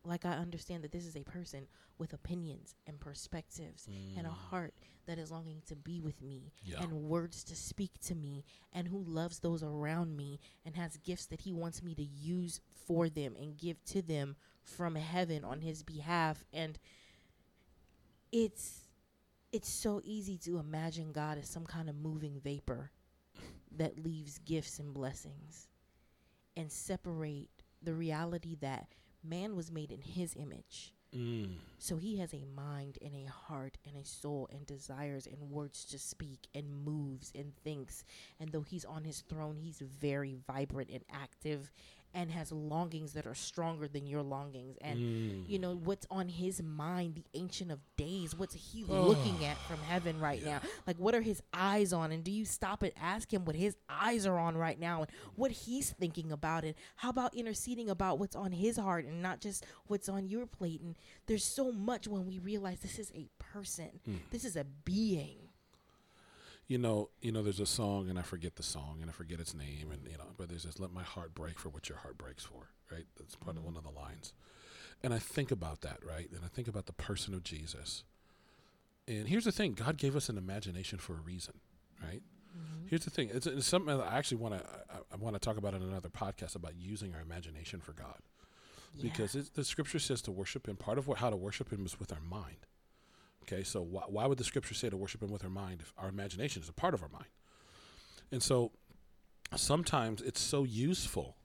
like 0.04 0.24
I 0.24 0.32
understand 0.32 0.84
that 0.84 0.92
this 0.92 1.06
is 1.06 1.16
a 1.16 1.22
person 1.22 1.66
with 1.98 2.12
opinions 2.12 2.74
and 2.86 2.98
perspectives 3.00 3.86
and 4.16 4.26
a 4.26 4.30
mm. 4.30 4.50
heart 4.50 4.74
that 5.06 5.18
is 5.18 5.30
longing 5.30 5.62
to 5.66 5.76
be 5.76 6.00
with 6.00 6.22
me 6.22 6.52
Yeah. 6.64 6.82
and 6.82 6.92
words 6.92 7.44
to 7.44 7.56
speak 7.56 7.98
to 8.06 8.14
me 8.14 8.44
and 8.72 8.88
who 8.88 9.02
loves 9.04 9.40
those 9.40 9.62
around 9.62 10.16
me 10.16 10.40
and 10.64 10.76
has 10.76 10.96
gifts 10.98 11.26
that 11.26 11.42
he 11.42 11.52
wants 11.52 11.82
me 11.82 11.94
to 11.94 12.02
use 12.02 12.60
for 12.86 13.08
them 13.08 13.36
and 13.36 13.56
give 13.56 13.82
to 13.86 14.02
them 14.02 14.36
from 14.62 14.94
heaven 14.94 15.44
on 15.44 15.60
his 15.60 15.82
behalf. 15.82 16.42
And 16.52 16.78
it's 18.32 18.80
it's 19.52 19.68
so 19.68 20.00
easy 20.02 20.36
to 20.38 20.58
imagine 20.58 21.12
God 21.12 21.38
as 21.38 21.48
some 21.48 21.64
kind 21.64 21.88
of 21.88 21.94
moving 21.94 22.40
vapor 22.42 22.90
that 23.76 24.02
leaves 24.02 24.38
gifts 24.38 24.80
and 24.80 24.92
blessings 24.92 25.68
and 26.56 26.72
separate 26.72 27.50
the 27.82 27.94
reality 27.94 28.56
that 28.60 28.88
man 29.22 29.54
was 29.54 29.70
made 29.70 29.92
in 29.92 30.00
his 30.00 30.34
image 30.36 30.93
Mm. 31.16 31.58
so 31.78 31.96
he 31.96 32.18
has 32.18 32.34
a 32.34 32.44
mind 32.56 32.98
and 33.00 33.14
a 33.14 33.30
heart 33.30 33.78
and 33.86 33.96
a 33.96 34.04
soul 34.04 34.48
and 34.52 34.66
desires 34.66 35.28
and 35.28 35.48
words 35.48 35.84
to 35.84 35.98
speak 35.98 36.48
and 36.54 36.68
moves 36.84 37.30
and 37.36 37.54
thinks. 37.62 38.04
And 38.40 38.50
though 38.50 38.62
he's 38.62 38.84
on 38.84 39.04
his 39.04 39.20
throne, 39.20 39.56
he's 39.56 39.78
very 39.78 40.34
vibrant 40.46 40.90
and 40.90 41.04
active 41.12 41.70
and 42.14 42.30
has 42.30 42.52
longings 42.52 43.12
that 43.14 43.26
are 43.26 43.34
stronger 43.34 43.88
than 43.88 44.06
your 44.06 44.22
longings. 44.22 44.76
And 44.80 44.98
Mm. 44.98 45.48
you 45.48 45.58
know 45.58 45.74
what's 45.74 46.06
on 46.10 46.28
his 46.28 46.62
mind, 46.62 47.16
the 47.16 47.24
ancient 47.34 47.70
of 47.70 47.80
days. 47.96 48.34
What's 48.36 48.54
he 48.54 48.84
Oh. 48.88 49.08
looking 49.08 49.44
at 49.44 49.56
from 49.58 49.78
heaven 49.80 50.20
right 50.20 50.44
now? 50.44 50.60
Like 50.86 50.96
what 50.98 51.14
are 51.14 51.20
his 51.22 51.42
eyes 51.52 51.92
on? 51.92 52.12
And 52.12 52.22
do 52.24 52.30
you 52.30 52.44
stop 52.44 52.82
and 52.82 52.92
ask 52.96 53.32
him 53.32 53.44
what 53.44 53.56
his 53.56 53.76
eyes 53.88 54.26
are 54.26 54.38
on 54.38 54.56
right 54.56 54.78
now 54.78 55.02
and 55.02 55.10
what 55.34 55.50
he's 55.50 55.90
thinking 55.92 56.30
about 56.32 56.64
it? 56.64 56.76
How 56.96 57.10
about 57.10 57.34
interceding 57.34 57.90
about 57.90 58.18
what's 58.18 58.36
on 58.36 58.52
his 58.52 58.76
heart 58.76 59.04
and 59.04 59.20
not 59.20 59.40
just 59.40 59.64
what's 59.86 60.08
on 60.08 60.28
your 60.28 60.46
plate? 60.46 60.80
And 60.80 60.96
there's 61.26 61.44
so 61.44 61.72
much 61.72 62.06
when 62.06 62.26
we 62.26 62.38
realize 62.38 62.80
this 62.80 62.98
is 62.98 63.10
a 63.14 63.28
person. 63.38 64.00
Mm. 64.08 64.18
This 64.30 64.44
is 64.44 64.56
a 64.56 64.64
being. 64.64 65.43
You 66.66 66.78
know, 66.78 67.10
you 67.20 67.30
know, 67.30 67.42
there's 67.42 67.60
a 67.60 67.66
song, 67.66 68.08
and 68.08 68.18
I 68.18 68.22
forget 68.22 68.56
the 68.56 68.62
song, 68.62 68.98
and 69.00 69.10
I 69.10 69.12
forget 69.12 69.40
its 69.40 69.54
name, 69.54 69.90
and 69.92 70.02
you 70.10 70.16
know, 70.16 70.24
but 70.36 70.48
there's 70.48 70.64
this 70.64 70.78
"Let 70.78 70.92
my 70.92 71.02
heart 71.02 71.34
break 71.34 71.58
for 71.58 71.68
what 71.68 71.88
your 71.88 71.98
heart 71.98 72.16
breaks 72.16 72.44
for," 72.44 72.70
right? 72.90 73.04
That's 73.18 73.34
part 73.36 73.56
of 73.56 73.62
mm-hmm. 73.62 73.74
one 73.74 73.76
of 73.76 73.84
the 73.84 73.90
lines, 73.98 74.32
and 75.02 75.12
I 75.12 75.18
think 75.18 75.50
about 75.50 75.82
that, 75.82 75.98
right? 76.02 76.28
And 76.30 76.40
I 76.44 76.48
think 76.48 76.68
about 76.68 76.86
the 76.86 76.92
person 76.92 77.34
of 77.34 77.44
Jesus. 77.44 78.04
And 79.06 79.28
here's 79.28 79.44
the 79.44 79.52
thing: 79.52 79.72
God 79.72 79.98
gave 79.98 80.16
us 80.16 80.28
an 80.30 80.38
imagination 80.38 80.98
for 80.98 81.12
a 81.12 81.20
reason, 81.20 81.54
right? 82.02 82.22
Mm-hmm. 82.56 82.86
Here's 82.88 83.04
the 83.04 83.10
thing: 83.10 83.28
it's, 83.32 83.46
it's 83.46 83.66
something 83.66 83.96
that 83.96 84.06
I 84.06 84.16
actually 84.16 84.38
want 84.38 84.54
to 84.54 84.64
I, 84.90 84.96
I 85.12 85.16
want 85.16 85.34
to 85.34 85.40
talk 85.40 85.58
about 85.58 85.74
in 85.74 85.82
another 85.82 86.08
podcast 86.08 86.56
about 86.56 86.76
using 86.78 87.14
our 87.14 87.20
imagination 87.20 87.80
for 87.80 87.92
God, 87.92 88.20
because 89.02 89.34
it's, 89.34 89.50
the 89.50 89.64
Scripture 89.64 89.98
says 89.98 90.22
to 90.22 90.32
worship 90.32 90.66
Him. 90.66 90.76
Part 90.76 90.96
of 90.96 91.06
what, 91.06 91.18
how 91.18 91.28
to 91.28 91.36
worship 91.36 91.70
Him 91.70 91.84
is 91.84 92.00
with 92.00 92.10
our 92.10 92.20
mind. 92.20 92.66
Okay, 93.46 93.62
so 93.62 93.82
why, 93.82 94.02
why 94.08 94.26
would 94.26 94.38
the 94.38 94.44
scripture 94.44 94.74
say 94.74 94.88
to 94.88 94.96
worship 94.96 95.22
Him 95.22 95.30
with 95.30 95.44
our 95.44 95.50
mind 95.50 95.80
if 95.82 95.92
our 95.98 96.08
imagination 96.08 96.62
is 96.62 96.68
a 96.68 96.72
part 96.72 96.94
of 96.94 97.02
our 97.02 97.08
mind? 97.08 97.26
And 98.32 98.42
so 98.42 98.72
sometimes 99.54 100.22
it's 100.22 100.40
so 100.40 100.64
useful 100.64 101.36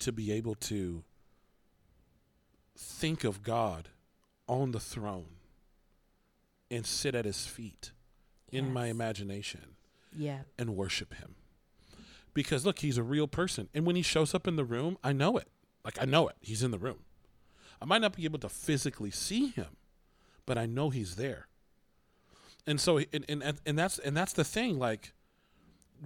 to 0.00 0.12
be 0.12 0.30
able 0.32 0.54
to 0.56 1.02
think 2.76 3.24
of 3.24 3.42
God 3.42 3.88
on 4.46 4.72
the 4.72 4.80
throne 4.80 5.36
and 6.70 6.84
sit 6.84 7.14
at 7.14 7.24
His 7.24 7.46
feet 7.46 7.92
in 8.52 8.72
my 8.72 8.86
imagination 8.86 9.76
yeah. 10.16 10.40
and 10.58 10.76
worship 10.76 11.14
Him. 11.14 11.36
Because 12.34 12.66
look, 12.66 12.80
He's 12.80 12.98
a 12.98 13.02
real 13.02 13.28
person. 13.28 13.68
And 13.74 13.86
when 13.86 13.96
He 13.96 14.02
shows 14.02 14.34
up 14.34 14.46
in 14.46 14.56
the 14.56 14.64
room, 14.64 14.98
I 15.02 15.12
know 15.12 15.38
it. 15.38 15.48
Like, 15.84 16.00
I 16.00 16.04
know 16.04 16.28
it. 16.28 16.36
He's 16.40 16.62
in 16.62 16.70
the 16.70 16.78
room. 16.78 17.00
I 17.80 17.84
might 17.86 18.00
not 18.00 18.16
be 18.16 18.24
able 18.24 18.38
to 18.40 18.48
physically 18.48 19.10
see 19.10 19.48
Him, 19.48 19.76
but 20.46 20.58
I 20.58 20.66
know 20.66 20.90
He's 20.90 21.16
there. 21.16 21.48
And 22.66 22.80
so, 22.80 22.98
and, 22.98 23.24
and, 23.28 23.42
and 23.66 23.78
that's 23.78 23.98
and 23.98 24.16
that's 24.16 24.32
the 24.32 24.44
thing. 24.44 24.78
Like, 24.78 25.12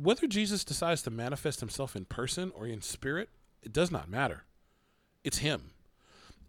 whether 0.01 0.27
Jesus 0.27 0.65
decides 0.65 1.03
to 1.03 1.11
manifest 1.11 1.61
Himself 1.61 1.95
in 1.95 2.05
person 2.05 2.51
or 2.55 2.67
in 2.67 2.83
spirit, 2.83 3.29
it 3.63 3.73
does 3.73 3.91
not 3.91 4.11
matter. 4.11 4.45
It's 5.23 5.39
Him, 5.39 5.71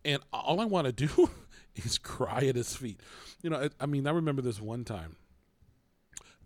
and 0.04 0.22
all 0.34 0.60
I 0.60 0.66
want 0.66 0.88
to 0.88 0.92
do 0.92 1.30
is 1.76 1.98
cry 1.98 2.46
at 2.48 2.56
His 2.56 2.76
feet. 2.76 3.00
You 3.42 3.52
know, 3.52 3.64
I, 3.64 3.70
I 3.80 3.86
mean, 3.86 4.08
I 4.08 4.12
remember 4.12 4.42
this 4.42 4.60
one 4.60 4.84
time. 4.84 5.16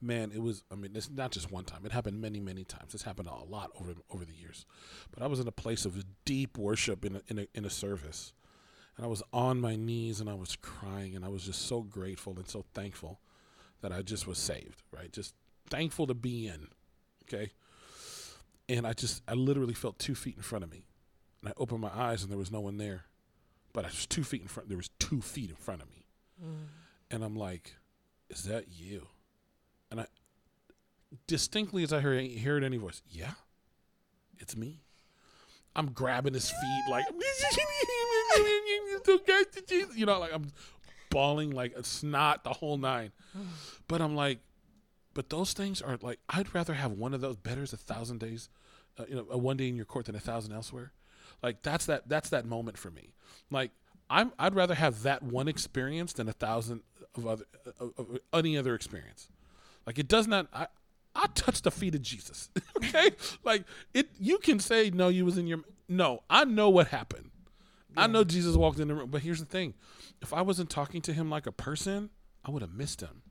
Man, 0.02 0.34
it 0.36 0.42
was. 0.42 0.66
I 0.70 0.76
mean, 0.76 0.92
it's 0.96 1.10
not 1.10 1.32
just 1.32 1.50
one 1.50 1.64
time. 1.64 1.86
It 1.86 1.94
happened 1.94 2.20
many, 2.20 2.42
many 2.42 2.66
times. 2.66 2.94
It's 2.94 3.04
happened 3.04 3.30
a 3.30 3.50
lot 3.50 3.72
over 3.80 3.94
over 4.10 4.26
the 4.26 4.34
years. 4.34 4.66
But 5.12 5.24
I 5.24 5.28
was 5.28 5.40
in 5.40 5.48
a 5.48 5.52
place 5.54 5.86
of 5.86 6.04
deep 6.26 6.58
worship 6.58 7.06
in 7.06 7.16
a, 7.16 7.22
in 7.30 7.40
a, 7.40 7.48
in 7.54 7.64
a 7.64 7.70
service, 7.70 8.34
and 8.96 9.06
I 9.06 9.10
was 9.10 9.24
on 9.32 9.60
my 9.60 9.76
knees 9.76 10.20
and 10.20 10.30
I 10.30 10.36
was 10.36 10.56
crying 10.56 11.16
and 11.16 11.26
I 11.26 11.30
was 11.30 11.44
just 11.44 11.64
so 11.68 11.82
grateful 11.82 12.34
and 12.36 12.48
so 12.48 12.66
thankful 12.74 13.20
that 13.82 13.92
I 13.92 14.02
just 14.02 14.28
was 14.28 14.38
saved, 14.38 14.84
right? 14.92 15.12
Just 15.12 15.34
thankful 15.70 16.08
to 16.08 16.14
be 16.14 16.48
in, 16.48 16.68
okay? 17.24 17.52
And 18.70 18.86
I 18.86 18.94
just, 18.94 19.24
I 19.28 19.34
literally 19.34 19.74
felt 19.74 20.00
two 20.00 20.16
feet 20.16 20.36
in 20.38 20.44
front 20.44 20.64
of 20.64 20.72
me. 20.72 20.86
And 21.42 21.50
I 21.50 21.54
opened 21.58 21.82
my 21.82 21.92
eyes 21.94 22.22
and 22.24 22.32
there 22.32 22.38
was 22.38 22.52
no 22.52 22.62
one 22.62 22.78
there. 22.78 23.06
But 23.74 23.86
I 23.86 23.88
was 23.88 24.06
two 24.06 24.24
feet 24.24 24.42
in 24.42 24.48
front, 24.48 24.70
there 24.70 24.78
was 24.78 24.90
two 25.00 25.22
feet 25.22 25.50
in 25.50 25.56
front 25.56 25.82
of 25.82 25.90
me. 25.90 26.06
Mm. 26.42 26.68
And 27.10 27.24
I'm 27.24 27.36
like, 27.36 27.76
is 28.30 28.44
that 28.44 28.66
you? 28.70 29.08
And 29.90 30.02
I, 30.02 30.06
distinctly 31.28 31.84
as 31.84 31.92
I 31.92 32.00
heard, 32.00 32.32
heard 32.40 32.64
any 32.64 32.78
voice, 32.78 33.02
yeah, 33.10 33.32
it's 34.40 34.56
me. 34.56 34.82
I'm 35.76 35.92
grabbing 35.92 36.36
his 36.36 36.50
feet 36.50 36.84
like, 36.90 37.06
you 39.96 40.06
know, 40.06 40.20
like 40.20 40.34
I'm 40.34 40.48
bawling 41.10 41.52
like 41.52 41.74
a 41.76 41.84
snot 41.84 42.44
the 42.44 42.54
whole 42.54 42.78
nine. 42.78 43.12
But 43.88 44.02
I'm 44.02 44.16
like, 44.16 44.40
but 45.14 45.30
those 45.30 45.54
things 45.54 45.82
are 45.82 45.98
like, 46.02 46.20
I'd 46.30 46.54
rather 46.54 46.74
have 46.74 46.92
one 46.92 47.14
of 47.14 47.22
those 47.22 47.36
better 47.36 47.64
a 47.64 47.68
thousand 47.68 48.20
days, 48.20 48.50
uh, 48.98 49.06
you 49.08 49.16
know, 49.16 49.28
a 49.30 49.38
one 49.38 49.58
day 49.58 49.68
in 49.68 49.76
your 49.76 49.86
court 49.86 50.06
than 50.06 50.16
a 50.16 50.20
thousand 50.20 50.54
elsewhere. 50.54 50.92
Like 51.42 51.62
that's 51.62 51.86
that 51.88 52.08
that's 52.08 52.30
that 52.30 52.46
moment 52.46 52.78
for 52.78 52.90
me. 52.90 53.14
Like 53.52 53.72
I'm 54.10 54.32
I'd 54.40 54.56
rather 54.56 54.76
have 54.76 55.04
that 55.04 55.24
one 55.24 55.48
experience 55.48 56.14
than 56.14 56.30
a 56.30 56.34
thousand 56.34 56.82
of 57.16 57.28
other 57.28 57.46
of, 57.80 57.94
of 57.98 58.20
any 58.34 58.58
other 58.58 58.76
experience. 58.76 59.28
Like 59.86 60.00
it 60.00 60.08
does 60.08 60.28
not. 60.28 60.48
I 60.54 60.68
I 61.16 61.28
touch 61.36 61.62
the 61.62 61.72
feet 61.72 61.96
of 61.96 62.02
Jesus. 62.02 62.50
okay, 62.78 63.12
like 63.44 63.66
it. 63.94 64.10
You 64.20 64.38
can 64.40 64.60
say 64.60 64.90
no. 64.90 65.10
You 65.10 65.26
was 65.26 65.38
in 65.38 65.48
your 65.48 65.60
no. 65.88 66.24
I 66.30 66.46
know 66.46 66.70
what 66.70 66.88
happened. 66.88 67.30
I 67.96 68.08
know 68.08 68.24
Jesus 68.24 68.56
walked 68.56 68.80
in 68.80 68.88
the 68.88 68.96
room. 68.96 69.10
But 69.10 69.22
here's 69.22 69.40
the 69.40 69.46
thing: 69.46 69.74
if 70.22 70.34
I 70.34 70.42
wasn't 70.42 70.70
talking 70.70 71.02
to 71.04 71.14
him 71.14 71.30
like 71.30 71.46
a 71.46 71.52
person, 71.52 72.10
I 72.44 72.52
would 72.52 72.62
have 72.62 72.74
missed 72.74 73.02
him. 73.02 73.22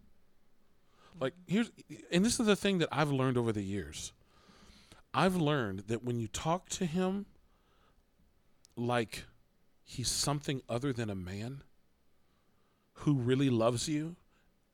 Like 1.20 1.34
here's, 1.46 1.70
and 2.10 2.24
this 2.24 2.40
is 2.40 2.46
the 2.46 2.56
thing 2.56 2.78
that 2.78 2.88
I've 2.90 3.10
learned 3.10 3.36
over 3.36 3.52
the 3.52 3.62
years. 3.62 4.12
I've 5.14 5.36
learned 5.36 5.84
that 5.88 6.02
when 6.02 6.18
you 6.18 6.28
talk 6.28 6.68
to 6.70 6.86
him 6.86 7.26
like 8.76 9.24
he's 9.84 10.08
something 10.08 10.62
other 10.68 10.92
than 10.92 11.10
a 11.10 11.14
man 11.14 11.62
who 12.94 13.14
really 13.14 13.50
loves 13.50 13.88
you 13.88 14.16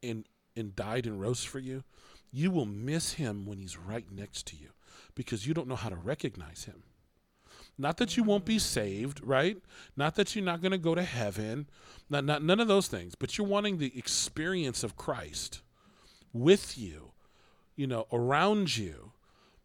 and 0.02 0.24
and 0.56 0.74
died 0.74 1.06
and 1.06 1.20
rose 1.20 1.44
for 1.44 1.58
you, 1.58 1.84
you 2.30 2.50
will 2.50 2.66
miss 2.66 3.14
him 3.14 3.46
when 3.46 3.58
he's 3.58 3.76
right 3.76 4.06
next 4.10 4.46
to 4.46 4.56
you 4.56 4.70
because 5.14 5.46
you 5.46 5.54
don't 5.54 5.68
know 5.68 5.76
how 5.76 5.88
to 5.88 5.96
recognize 5.96 6.64
him. 6.64 6.82
Not 7.78 7.98
that 7.98 8.16
you 8.16 8.24
won't 8.24 8.44
be 8.44 8.58
saved, 8.58 9.20
right? 9.22 9.56
Not 9.96 10.16
that 10.16 10.34
you're 10.34 10.44
not 10.44 10.60
going 10.60 10.72
to 10.72 10.78
go 10.78 10.96
to 10.96 11.02
heaven, 11.02 11.68
not, 12.10 12.24
not 12.24 12.42
none 12.42 12.58
of 12.58 12.66
those 12.66 12.88
things, 12.88 13.14
but 13.14 13.38
you're 13.38 13.46
wanting 13.46 13.78
the 13.78 13.96
experience 13.96 14.82
of 14.82 14.96
Christ 14.96 15.62
with 16.32 16.76
you, 16.76 17.12
you 17.76 17.86
know, 17.86 18.06
around 18.12 18.76
you. 18.76 19.12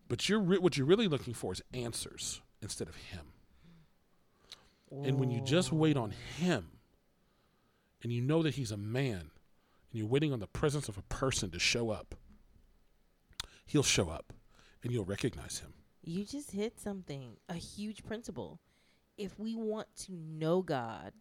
But 0.07 0.29
you're 0.29 0.39
re- 0.39 0.59
what 0.59 0.77
you're 0.77 0.85
really 0.85 1.07
looking 1.07 1.33
for 1.33 1.53
is 1.53 1.61
answers 1.73 2.41
instead 2.61 2.87
of 2.87 2.95
Him. 2.95 3.33
And 4.91 5.19
when 5.19 5.31
you 5.31 5.41
just 5.41 5.71
wait 5.71 5.97
on 5.97 6.13
Him, 6.37 6.67
and 8.03 8.13
you 8.13 8.21
know 8.21 8.43
that 8.43 8.53
He's 8.53 8.71
a 8.71 8.77
man, 8.77 9.19
and 9.21 9.29
you're 9.91 10.07
waiting 10.07 10.31
on 10.31 10.39
the 10.39 10.45
presence 10.45 10.87
of 10.87 10.99
a 10.99 11.01
person 11.03 11.49
to 11.49 11.57
show 11.57 11.89
up, 11.89 12.13
He'll 13.65 13.81
show 13.81 14.09
up, 14.09 14.33
and 14.83 14.91
you'll 14.91 15.03
recognize 15.05 15.59
Him. 15.59 15.73
You 16.03 16.25
just 16.25 16.51
hit 16.51 16.79
something, 16.79 17.37
a 17.49 17.53
huge 17.55 18.03
principle. 18.03 18.59
If 19.17 19.39
we 19.39 19.55
want 19.55 19.87
to 20.05 20.13
know 20.13 20.61
God, 20.61 21.13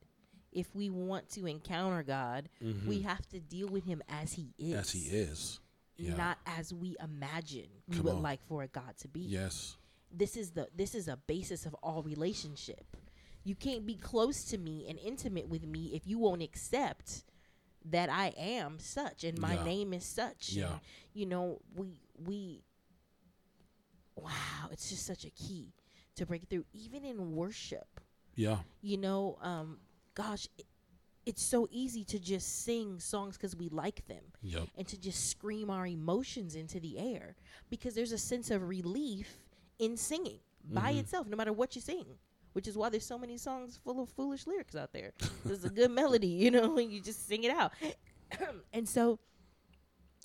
if 0.50 0.74
we 0.74 0.90
want 0.90 1.28
to 1.30 1.46
encounter 1.46 2.02
God, 2.02 2.48
we 2.86 3.00
have 3.02 3.26
to 3.28 3.40
deal 3.40 3.68
with 3.68 3.84
him 3.84 4.02
as 4.08 4.32
he 4.32 4.52
is. 4.58 4.68
Mm-hmm. 4.70 4.78
As 4.80 4.92
He 4.92 5.00
is. 5.00 5.60
Yeah. 5.98 6.16
Not 6.16 6.38
as 6.46 6.72
we 6.74 6.96
imagine 7.02 7.68
we 7.86 7.96
Come 7.96 8.04
would 8.06 8.14
on. 8.16 8.22
like 8.22 8.40
for 8.48 8.62
a 8.62 8.68
God 8.68 8.96
to 9.00 9.08
be. 9.08 9.20
yes. 9.20 9.76
This 10.14 10.36
is 10.36 10.50
the 10.50 10.68
this 10.76 10.94
is 10.94 11.06
a 11.08 11.16
basis 11.16 11.64
of 11.64 11.74
all 11.82 12.02
relationship. 12.02 12.96
You 13.44 13.54
can't 13.54 13.86
be 13.86 13.94
close 13.94 14.44
to 14.46 14.58
me 14.58 14.86
and 14.88 14.98
intimate 14.98 15.48
with 15.48 15.64
me 15.66 15.92
if 15.94 16.06
you 16.06 16.18
won't 16.18 16.42
accept 16.42 17.24
that 17.86 18.08
I 18.10 18.34
am 18.36 18.78
such 18.78 19.24
and 19.24 19.38
my 19.38 19.54
Yeah. 19.54 19.64
name 19.64 19.92
is 19.94 20.04
such. 20.04 20.50
Yeah. 20.52 20.72
And, 20.72 20.80
you 21.14 21.26
know, 21.26 21.60
we 21.74 21.98
we 22.26 22.62
wow, 24.16 24.68
it's 24.70 24.90
just 24.90 25.06
such 25.06 25.24
a 25.24 25.30
key 25.30 25.72
to 26.16 26.26
break 26.26 26.44
through 26.48 26.64
even 26.72 27.04
in 27.04 27.34
worship. 27.34 28.00
Yeah. 28.34 28.58
You 28.80 28.98
know, 28.98 29.38
um 29.42 29.78
gosh, 30.14 30.46
it, 30.58 30.66
it's 31.24 31.42
so 31.42 31.68
easy 31.70 32.04
to 32.04 32.18
just 32.18 32.64
sing 32.64 32.98
songs 33.00 33.36
cuz 33.38 33.54
we 33.56 33.68
like 33.68 34.06
them 34.08 34.24
Yep. 34.42 34.68
and 34.76 34.86
to 34.88 34.98
just 35.00 35.30
scream 35.30 35.70
our 35.70 35.86
emotions 35.86 36.54
into 36.56 36.80
the 36.80 36.98
air 36.98 37.36
because 37.70 37.94
there's 37.94 38.12
a 38.12 38.18
sense 38.18 38.50
of 38.50 38.68
relief 38.68 39.38
in 39.78 39.96
singing 39.96 40.40
by 40.64 40.92
Mhm. 40.92 40.98
itself, 41.00 41.26
no 41.26 41.36
matter 41.36 41.52
what 41.52 41.74
you 41.74 41.80
sing. 41.80 42.18
Which 42.52 42.68
is 42.68 42.76
why 42.76 42.90
there's 42.90 43.06
so 43.06 43.16
many 43.18 43.38
songs 43.38 43.78
full 43.82 43.98
of 44.02 44.10
foolish 44.10 44.46
lyrics 44.46 44.74
out 44.76 44.92
there. 44.92 45.14
There's 45.44 45.64
a 45.64 45.70
good 45.70 45.90
melody, 46.02 46.26
you 46.44 46.50
know, 46.50 46.76
and 46.76 46.92
you 46.92 47.00
just 47.00 47.26
sing 47.26 47.44
it 47.44 47.50
out. 47.50 47.72
and 48.74 48.86
so 48.86 49.18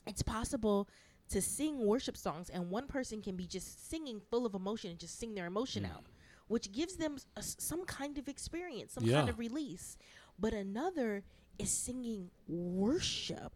it's 0.05 0.21
possible 0.23 0.87
to 1.29 1.41
sing 1.41 1.85
worship 1.85 2.15
songs, 2.17 2.49
and 2.49 2.69
one 2.69 2.87
person 2.87 3.21
can 3.21 3.35
be 3.35 3.45
just 3.47 3.89
singing 3.89 4.19
full 4.29 4.45
of 4.45 4.53
emotion 4.53 4.91
and 4.91 4.99
just 4.99 5.19
sing 5.19 5.35
their 5.35 5.45
emotion 5.45 5.83
Mm. 5.83 5.91
out, 5.93 6.05
which 6.47 6.71
gives 6.71 6.95
them 6.95 7.17
a 7.35 7.43
some 7.43 7.83
kind 7.85 8.17
of 8.17 8.27
experience, 8.27 8.93
some 8.93 9.03
Yeah. 9.03 9.17
kind 9.17 9.29
of 9.29 9.37
release. 9.39 9.97
But 10.39 10.53
another 10.53 11.23
is 11.59 11.69
singing 11.69 12.29
worship 12.47 13.53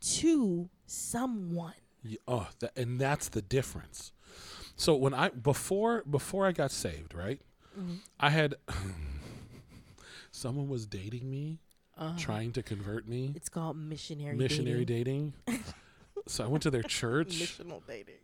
to 0.00 0.68
someone. 0.86 1.74
Y- 2.04 2.16
Oh, 2.26 2.48
that, 2.58 2.76
and 2.76 3.00
that's 3.00 3.28
the 3.28 3.42
difference. 3.42 4.12
So 4.76 4.94
when 4.96 5.14
I 5.14 5.28
before 5.30 6.02
before 6.04 6.46
I 6.46 6.52
got 6.52 6.70
saved, 6.70 7.14
right? 7.14 7.40
I 8.20 8.30
had 8.30 8.54
someone 10.30 10.68
was 10.68 10.86
dating 10.86 11.30
me, 11.30 11.58
Uh-huh. 11.96 12.18
trying 12.18 12.52
to 12.52 12.62
convert 12.62 13.06
me, 13.08 13.32
It's 13.34 13.48
called 13.48 13.76
missionary 13.76 14.36
missionary 14.36 14.84
dating. 14.84 15.34
dating. 15.46 15.64
so 16.26 16.44
I 16.44 16.46
went 16.46 16.62
to 16.64 16.70
their 16.70 16.82
church. 16.82 17.28
Missional 17.28 17.80
dating. 17.86 18.14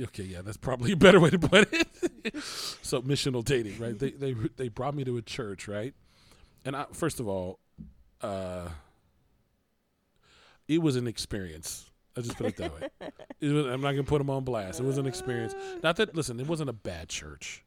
Okay, 0.00 0.22
yeah, 0.22 0.40
that's 0.40 0.56
probably 0.56 0.92
a 0.92 0.96
better 0.96 1.20
way 1.20 1.28
to 1.30 1.38
put 1.38 1.68
it. 1.72 1.88
so 2.82 3.02
missional 3.02 3.44
dating, 3.44 3.78
right? 3.78 3.98
They 3.98 4.10
they 4.10 4.32
they 4.56 4.68
brought 4.68 4.94
me 4.94 5.04
to 5.04 5.16
a 5.18 5.22
church, 5.22 5.68
right? 5.68 5.94
And 6.64 6.74
I, 6.74 6.86
first 6.92 7.20
of 7.20 7.28
all, 7.28 7.58
uh, 8.22 8.68
it 10.68 10.78
was 10.80 10.96
an 10.96 11.06
experience. 11.06 11.90
I 12.16 12.20
just 12.20 12.36
put 12.36 12.46
it 12.46 12.56
that 12.58 12.74
way. 12.74 12.88
It 13.40 13.48
was, 13.48 13.66
I'm 13.66 13.80
not 13.80 13.92
gonna 13.92 14.04
put 14.04 14.18
them 14.18 14.30
on 14.30 14.44
blast. 14.44 14.80
It 14.80 14.84
was 14.84 14.98
an 14.98 15.06
experience. 15.06 15.54
Not 15.82 15.96
that 15.96 16.14
listen, 16.14 16.38
it 16.40 16.46
wasn't 16.46 16.70
a 16.70 16.74
bad 16.74 17.08
church. 17.08 17.64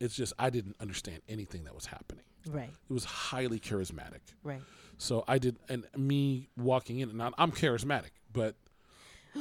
It's 0.00 0.14
just 0.14 0.32
I 0.38 0.50
didn't 0.50 0.76
understand 0.80 1.20
anything 1.28 1.64
that 1.64 1.74
was 1.74 1.86
happening. 1.86 2.24
Right, 2.48 2.70
It 2.88 2.92
was 2.92 3.04
highly 3.04 3.58
charismatic. 3.58 4.20
right. 4.44 4.60
So 4.98 5.24
I 5.26 5.38
did, 5.38 5.56
and 5.68 5.84
me 5.96 6.48
walking 6.56 7.00
in, 7.00 7.10
and 7.10 7.20
I'm, 7.22 7.34
I'm 7.36 7.50
charismatic, 7.52 8.10
but 8.32 8.54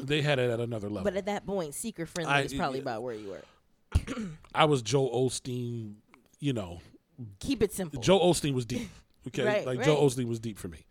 they 0.03 0.21
had 0.21 0.39
it 0.39 0.49
at 0.49 0.60
another 0.60 0.89
level. 0.89 1.03
But 1.03 1.15
at 1.15 1.25
that 1.25 1.45
point, 1.45 1.73
seeker 1.73 2.05
friendly 2.05 2.34
I- 2.34 2.41
is 2.41 2.53
probably 2.53 2.79
about 2.79 3.03
where 3.03 3.15
you 3.15 3.29
were. 3.29 3.41
I 4.53 4.65
was 4.65 4.81
Joel 4.81 5.29
Osteen, 5.29 5.95
you 6.39 6.53
know, 6.53 6.81
Keep 7.39 7.63
it 7.63 7.73
simple. 7.73 8.01
Joel 8.01 8.34
Osteen 8.34 8.53
was 8.53 8.65
deep. 8.65 8.89
Okay, 9.27 9.43
Right, 9.43 9.65
like 9.65 9.84
Joel 9.84 10.03
right. 10.03 10.12
Osteen 10.12 10.27
was 10.27 10.39
deep 10.39 10.60
for 10.60 10.67
me. 10.67 10.86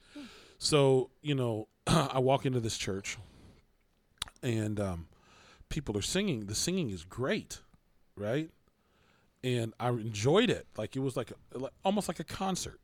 So 0.58 1.10
you 1.22 1.36
know, 1.36 1.68
I 1.86 2.18
walk 2.18 2.44
into 2.44 2.58
this 2.58 2.76
church, 2.76 3.16
and 4.42 4.80
um, 4.80 5.06
people 5.68 5.96
are 5.96 6.02
singing. 6.02 6.46
The 6.46 6.54
singing 6.56 6.90
is 6.90 7.04
great, 7.04 7.60
right? 8.16 8.50
And 9.44 9.72
I 9.78 9.90
enjoyed 9.90 10.50
it. 10.50 10.66
Like 10.76 10.96
it 10.96 10.98
was 10.98 11.16
like, 11.16 11.30
a, 11.30 11.58
like 11.58 11.70
almost 11.84 12.08
like 12.08 12.18
a 12.18 12.24
concert. 12.24 12.80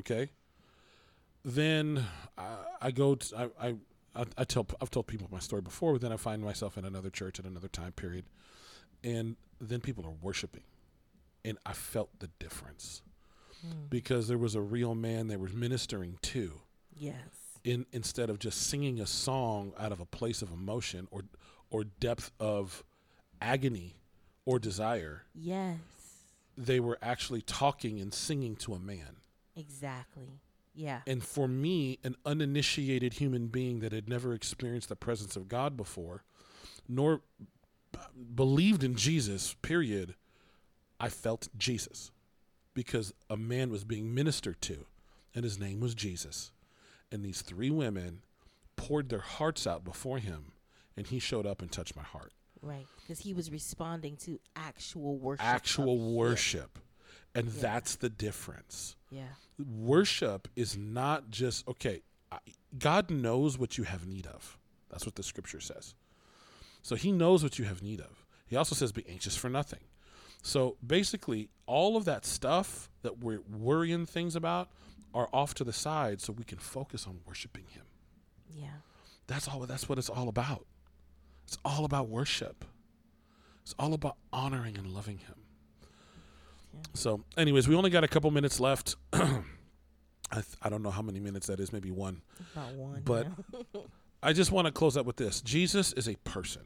Okay. 0.00 0.28
Then 1.42 2.04
I, 2.36 2.56
I 2.82 2.90
go. 2.90 3.14
To, 3.14 3.38
I, 3.58 3.68
I 3.68 3.74
I 4.14 4.24
I 4.38 4.44
tell 4.44 4.66
I've 4.80 4.90
told 4.90 5.06
people 5.06 5.28
my 5.30 5.38
story 5.40 5.62
before, 5.62 5.92
but 5.92 6.00
then 6.02 6.12
I 6.12 6.16
find 6.16 6.42
myself 6.42 6.76
in 6.78 6.84
another 6.84 7.10
church 7.10 7.38
at 7.38 7.44
another 7.46 7.68
time 7.68 7.92
period, 7.92 8.24
and 9.02 9.36
then 9.60 9.80
people 9.80 10.04
are 10.06 10.10
worshiping, 10.22 10.64
and 11.44 11.58
I 11.66 11.72
felt 11.72 12.10
the 12.20 12.28
difference 12.38 13.02
Mm. 13.64 13.88
because 13.88 14.28
there 14.28 14.36
was 14.36 14.54
a 14.54 14.60
real 14.60 14.94
man 14.94 15.28
they 15.28 15.36
were 15.36 15.48
ministering 15.48 16.18
to 16.22 16.60
Yes. 16.96 17.58
in 17.62 17.86
instead 17.92 18.28
of 18.28 18.38
just 18.38 18.60
singing 18.66 19.00
a 19.00 19.06
song 19.06 19.72
out 19.78 19.90
of 19.92 20.00
a 20.00 20.04
place 20.06 20.42
of 20.42 20.50
emotion 20.50 21.08
or 21.10 21.22
or 21.70 21.84
depth 21.84 22.30
of 22.38 22.84
agony 23.40 23.96
or 24.44 24.58
desire 24.58 25.22
Yes. 25.34 25.78
they 26.58 26.78
were 26.78 26.98
actually 27.00 27.40
talking 27.42 28.00
and 28.00 28.12
singing 28.12 28.54
to 28.56 28.74
a 28.74 28.78
man 28.78 29.16
Exactly. 29.56 30.40
Yeah. 30.74 31.00
and 31.06 31.22
for 31.22 31.46
me 31.48 31.98
an 32.04 32.16
uninitiated 32.26 33.14
human 33.14 33.46
being 33.46 33.80
that 33.80 33.92
had 33.92 34.08
never 34.08 34.34
experienced 34.34 34.88
the 34.88 34.96
presence 34.96 35.36
of 35.36 35.48
God 35.48 35.76
before 35.76 36.24
nor 36.88 37.20
b- 37.92 37.98
believed 38.34 38.82
in 38.82 38.94
Jesus 38.96 39.54
period 39.62 40.14
I 41.00 41.08
felt 41.08 41.48
Jesus 41.56 42.10
because 42.74 43.12
a 43.30 43.36
man 43.36 43.70
was 43.70 43.84
being 43.84 44.14
ministered 44.14 44.60
to 44.62 44.86
and 45.34 45.44
his 45.44 45.58
name 45.58 45.80
was 45.80 45.94
Jesus 45.94 46.50
and 47.12 47.24
these 47.24 47.42
three 47.42 47.70
women 47.70 48.22
poured 48.76 49.08
their 49.10 49.20
hearts 49.20 49.66
out 49.66 49.84
before 49.84 50.18
him 50.18 50.52
and 50.96 51.06
he 51.06 51.18
showed 51.18 51.46
up 51.46 51.62
and 51.62 51.70
touched 51.70 51.94
my 51.96 52.02
heart 52.02 52.32
Right. 52.62 52.86
Because 53.02 53.18
he 53.18 53.34
was 53.34 53.50
responding 53.50 54.16
to 54.24 54.40
actual 54.56 55.18
worship. 55.18 55.44
actual 55.44 55.98
worship. 56.14 56.78
him. 56.78 56.82
And 57.34 57.46
Yeah. 57.48 57.60
that's 57.60 57.96
the 57.96 58.08
difference 58.08 58.96
Yeah. 59.10 59.28
worship 59.58 60.48
is 60.56 60.76
not 60.76 61.30
just 61.30 61.66
okay 61.68 62.02
I- 62.32 62.38
god 62.78 63.10
knows 63.10 63.58
what 63.58 63.78
you 63.78 63.84
have 63.84 64.06
need 64.06 64.26
of 64.26 64.58
that's 64.90 65.04
what 65.06 65.14
the 65.16 65.22
scripture 65.22 65.60
says 65.60 65.94
so 66.82 66.94
he 66.96 67.12
knows 67.12 67.42
what 67.42 67.58
you 67.58 67.64
have 67.64 67.82
need 67.82 68.00
of 68.00 68.24
he 68.46 68.56
also 68.56 68.74
says 68.74 68.92
be 68.92 69.06
anxious 69.08 69.36
for 69.36 69.48
nothing 69.48 69.80
so 70.42 70.76
basically 70.86 71.48
all 71.66 71.96
of 71.96 72.04
that 72.04 72.24
stuff 72.26 72.90
that 73.02 73.18
we're 73.18 73.40
worrying 73.50 74.06
things 74.06 74.34
about 74.36 74.68
are 75.14 75.28
off 75.32 75.54
to 75.54 75.64
the 75.64 75.72
side 75.72 76.20
so 76.20 76.32
we 76.32 76.44
can 76.44 76.58
focus 76.58 77.06
on 77.06 77.20
worshiping 77.26 77.66
him 77.68 77.84
Yeah. 78.50 78.78
that's 79.26 79.48
all 79.48 79.60
that's 79.66 79.88
what 79.88 79.98
it's 79.98 80.10
all 80.10 80.28
about 80.28 80.66
it's 81.46 81.58
all 81.64 81.84
about 81.84 82.08
worship 82.08 82.64
it's 83.62 83.74
all 83.78 83.94
about 83.94 84.16
honoring 84.30 84.76
and 84.76 84.88
loving 84.88 85.18
him. 85.18 85.36
So 86.94 87.22
anyways 87.36 87.66
we 87.68 87.74
only 87.74 87.90
got 87.90 88.04
a 88.04 88.08
couple 88.08 88.30
minutes 88.30 88.60
left 88.60 88.96
I, 89.12 89.42
th- 90.32 90.46
I 90.62 90.68
don't 90.68 90.82
know 90.82 90.90
how 90.90 91.02
many 91.02 91.20
minutes 91.20 91.46
that 91.48 91.60
is 91.60 91.72
maybe 91.72 91.90
one 91.90 92.22
About 92.54 92.74
one. 92.74 93.02
But- 93.04 93.26
i 94.22 94.32
just 94.32 94.50
want 94.52 94.66
to 94.66 94.72
close 94.72 94.96
up 94.96 95.04
with 95.06 95.16
this 95.16 95.40
jesus 95.40 95.92
is 95.92 96.08
a 96.08 96.16
person 96.24 96.62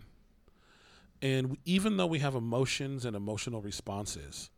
and 1.20 1.56
even 1.64 1.96
though 1.96 2.06
we 2.06 2.20
have 2.20 2.34
emotions 2.34 3.04
and 3.04 3.16
emotional 3.16 3.60
responses 3.60 4.50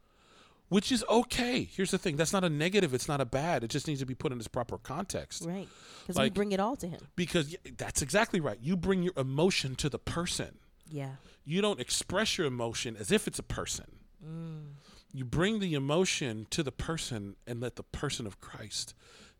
which 0.68 0.92
is 0.92 1.04
okay 1.08 1.64
here's 1.64 1.90
the 1.90 1.98
thing 1.98 2.16
that's 2.16 2.32
not 2.32 2.44
a 2.44 2.50
negative 2.50 2.92
it's 2.94 3.08
not 3.08 3.20
a 3.20 3.24
bad 3.24 3.64
it 3.64 3.68
just 3.68 3.86
needs 3.88 4.00
to 4.00 4.06
be 4.06 4.14
put 4.14 4.32
in 4.32 4.38
its 4.38 4.48
proper 4.48 4.76
context 4.78 5.44
right. 5.46 5.68
Because 6.06 6.20
we 6.22 6.30
bring 6.30 6.52
it 6.52 6.60
all 6.60 6.76
to 6.76 6.86
him. 6.86 7.00
because 7.16 7.48
y- 7.64 7.72
that's 7.78 8.02
exactly 8.02 8.40
right 8.40 8.58
you 8.60 8.76
bring 8.76 9.02
your 9.02 9.14
emotion 9.16 9.74
to 9.76 9.88
the 9.88 9.98
person 9.98 10.58
Yeah. 10.90 11.12
you 11.44 11.62
don't 11.62 11.80
express 11.80 12.36
your 12.36 12.46
emotion 12.46 12.96
as 12.98 13.10
if 13.10 13.26
it's 13.26 13.38
a 13.38 13.42
person. 13.44 13.86
Mm. 14.24 14.72
You 15.12 15.24
bring 15.24 15.58
the 15.58 15.74
emotion 15.74 16.46
to 16.50 16.62
the 16.62 16.72
person 16.72 17.36
and 17.46 17.60
let 17.60 17.76
the 17.76 17.82
person 17.82 18.26
of 18.26 18.40
Christ 18.40 18.94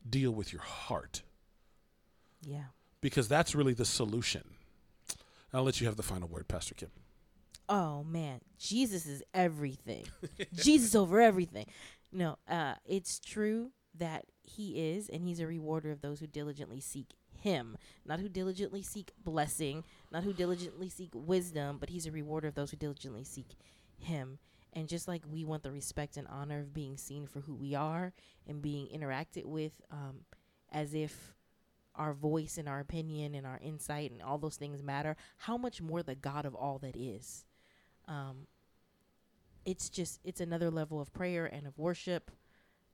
deal 0.09 0.31
with 0.33 0.53
your 0.53 0.63
heart 0.63 1.23
Yeah. 2.43 2.65
because 3.01 3.29
that's 3.29 3.55
really 3.55 3.75
the 3.75 3.85
solution. 3.85 4.43
I'll 5.53 5.63
let 5.65 5.81
you 5.81 5.87
have 5.87 5.97
the 5.97 6.03
final 6.03 6.29
word, 6.29 6.49
Pastor 6.49 6.75
Kim. 6.75 6.91
Oh 7.69 8.03
man, 8.05 8.41
Jesus 8.59 9.07
is 9.07 9.23
everything. 9.33 10.05
Jesus 10.55 10.95
over 10.95 11.21
everything. 11.21 11.67
No, 12.13 12.37
uh, 12.49 12.75
it's 12.85 13.21
true 13.21 13.71
that 13.97 14.25
he 14.43 14.91
is, 14.91 15.09
and 15.09 15.23
he's 15.23 15.39
a 15.41 15.47
rewarder 15.47 15.93
of 15.93 16.01
those 16.01 16.19
who 16.21 16.27
diligently 16.27 16.81
seek 16.81 17.07
him, 17.33 17.77
not 18.05 18.19
who 18.21 18.29
diligently 18.29 18.83
seek 18.83 19.13
blessing, 19.23 19.85
not 20.11 20.25
who 20.25 20.33
diligently 20.33 20.89
seek 20.89 21.11
wisdom, 21.15 21.77
but 21.79 21.91
he's 21.91 22.07
a 22.07 22.11
rewarder 22.13 22.49
of 22.49 22.55
those 22.55 22.71
who 22.73 22.77
diligently 22.77 23.23
seek 23.25 23.47
him. 23.99 24.39
And 24.73 24.89
just 24.89 25.09
like 25.09 25.23
we 25.29 25.45
want 25.45 25.63
the 25.65 25.73
respect 25.73 26.17
and 26.17 26.29
honor 26.29 26.61
of 26.61 26.73
being 26.73 26.97
seen 26.97 27.27
for 27.27 27.41
who 27.41 27.55
we 27.55 27.75
are 27.75 28.13
and 28.47 28.63
being 28.63 28.87
interacted 28.87 29.45
with 29.45 29.73
um, 29.91 30.21
as 30.71 30.95
if 30.95 31.35
our 31.97 32.13
voice 32.15 32.57
and 32.57 32.69
our 32.69 32.79
opinion 32.79 33.35
and 33.35 33.45
our 33.47 33.59
insight 33.63 34.13
and 34.13 34.23
all 34.23 34.39
those 34.39 34.57
things 34.57 34.81
matter, 34.83 35.17
how 35.39 35.57
much 35.57 35.83
more 35.83 36.03
the 36.05 36.15
God 36.15 36.47
of 36.47 36.55
all 36.55 36.79
that 36.79 36.97
is. 36.97 37.45
Um, 38.07 38.47
it's 39.65 39.89
just, 39.91 40.21
it's 40.25 40.41
another 40.41 40.71
level 40.71 41.01
of 41.01 41.13
prayer 41.13 41.47
and 41.47 41.67
of 41.67 41.77
worship 41.79 42.31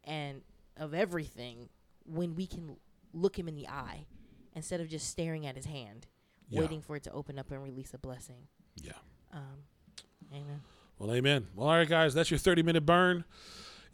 and 0.03 0.41
of 0.79 0.95
everything 0.95 1.69
when 2.05 2.35
we 2.35 2.47
can 2.47 2.77
look 3.13 3.39
him 3.39 3.49
in 3.49 3.55
the 3.55 3.69
eye 3.69 4.07
instead 4.55 4.81
of 4.81 4.89
just 4.89 5.09
staring 5.09 5.47
at 5.47 5.57
his 5.57 5.67
hand, 5.67 6.07
Yeah. 6.49 6.61
waiting 6.61 6.81
for 6.81 6.97
it 6.97 7.03
to 7.05 7.13
open 7.13 7.39
up 7.39 7.51
and 7.51 7.63
release 7.63 7.93
a 7.93 7.99
blessing. 7.99 8.49
Yeah. 8.83 8.93
Um, 9.33 9.65
amen. 10.33 10.63
Well, 10.99 11.13
amen. 11.15 11.49
Well, 11.55 11.69
all 11.69 11.75
right, 11.77 11.89
guys, 11.89 12.15
that's 12.15 12.31
your 12.31 12.39
30 12.39 12.63
minute 12.63 12.87
burn. 12.87 13.25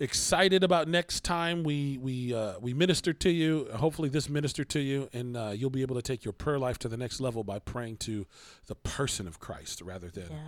Excited 0.01 0.65
about 0.65 0.89
next 0.89 1.23
time 1.23 1.63
we 1.63 1.97
we 1.99 2.35
uh, 2.35 2.55
we 2.61 2.75
minister 2.75 3.13
to 3.13 3.31
you. 3.31 3.69
Hopefully, 3.77 4.09
this 4.09 4.29
minister 4.29 4.65
to 4.65 4.81
you, 4.81 5.09
and 5.13 5.37
uh, 5.37 5.53
you'll 5.55 5.71
be 5.71 5.83
able 5.83 5.95
to 5.95 6.03
take 6.03 6.25
your 6.25 6.33
prayer 6.33 6.59
life 6.59 6.77
to 6.79 6.89
the 6.89 6.97
next 6.97 7.21
level 7.21 7.45
by 7.45 7.61
praying 7.61 7.99
to 7.99 8.27
the 8.67 8.75
person 8.75 9.29
of 9.29 9.39
Christ 9.39 9.81
rather 9.81 10.09
than 10.09 10.25
Yeah. 10.31 10.39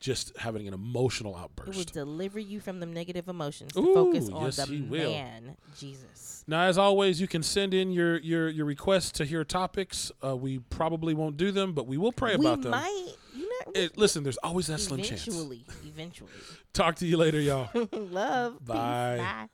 just 0.00 0.36
having 0.38 0.66
an 0.66 0.74
emotional 0.74 1.36
outburst. 1.36 1.68
It 1.70 1.76
will 1.76 2.04
deliver 2.06 2.40
you 2.40 2.58
from 2.58 2.80
the 2.80 2.86
negative 2.86 3.28
emotions 3.28 3.72
to 3.74 3.80
Ooh, 3.80 3.94
focus 3.94 4.30
on 4.30 4.46
yes, 4.46 4.56
the 4.66 4.80
will. 4.82 5.12
man, 5.12 5.56
Jesus. 5.78 6.42
Now, 6.48 6.62
as 6.62 6.76
always, 6.78 7.20
you 7.20 7.28
can 7.28 7.42
send 7.44 7.74
in 7.74 7.92
your 7.92 8.18
your 8.18 8.48
your 8.48 8.66
requests 8.66 9.12
to 9.12 9.24
hear 9.26 9.44
topics. 9.44 10.10
Uh, 10.24 10.34
we 10.34 10.58
probably 10.58 11.14
won't 11.14 11.36
do 11.36 11.52
them, 11.52 11.72
but 11.72 11.86
we 11.86 11.98
will 11.98 12.10
pray 12.12 12.34
we 12.36 12.46
about 12.46 12.62
them. 12.62 12.72
might, 12.72 13.12
Eh, 13.74 13.88
listen, 13.96 14.22
there's 14.22 14.36
always 14.38 14.66
that 14.68 14.80
slim 14.80 15.02
chance. 15.02 15.26
eventually, 15.26 15.64
eventually. 15.86 16.30
Talk 16.72 16.96
to 16.96 17.06
you 17.06 17.16
later, 17.16 17.40
y'all. 17.40 17.68
Love. 17.92 18.58
peace, 18.58 18.66
Bye. 18.66 19.16
Bye. 19.18 19.48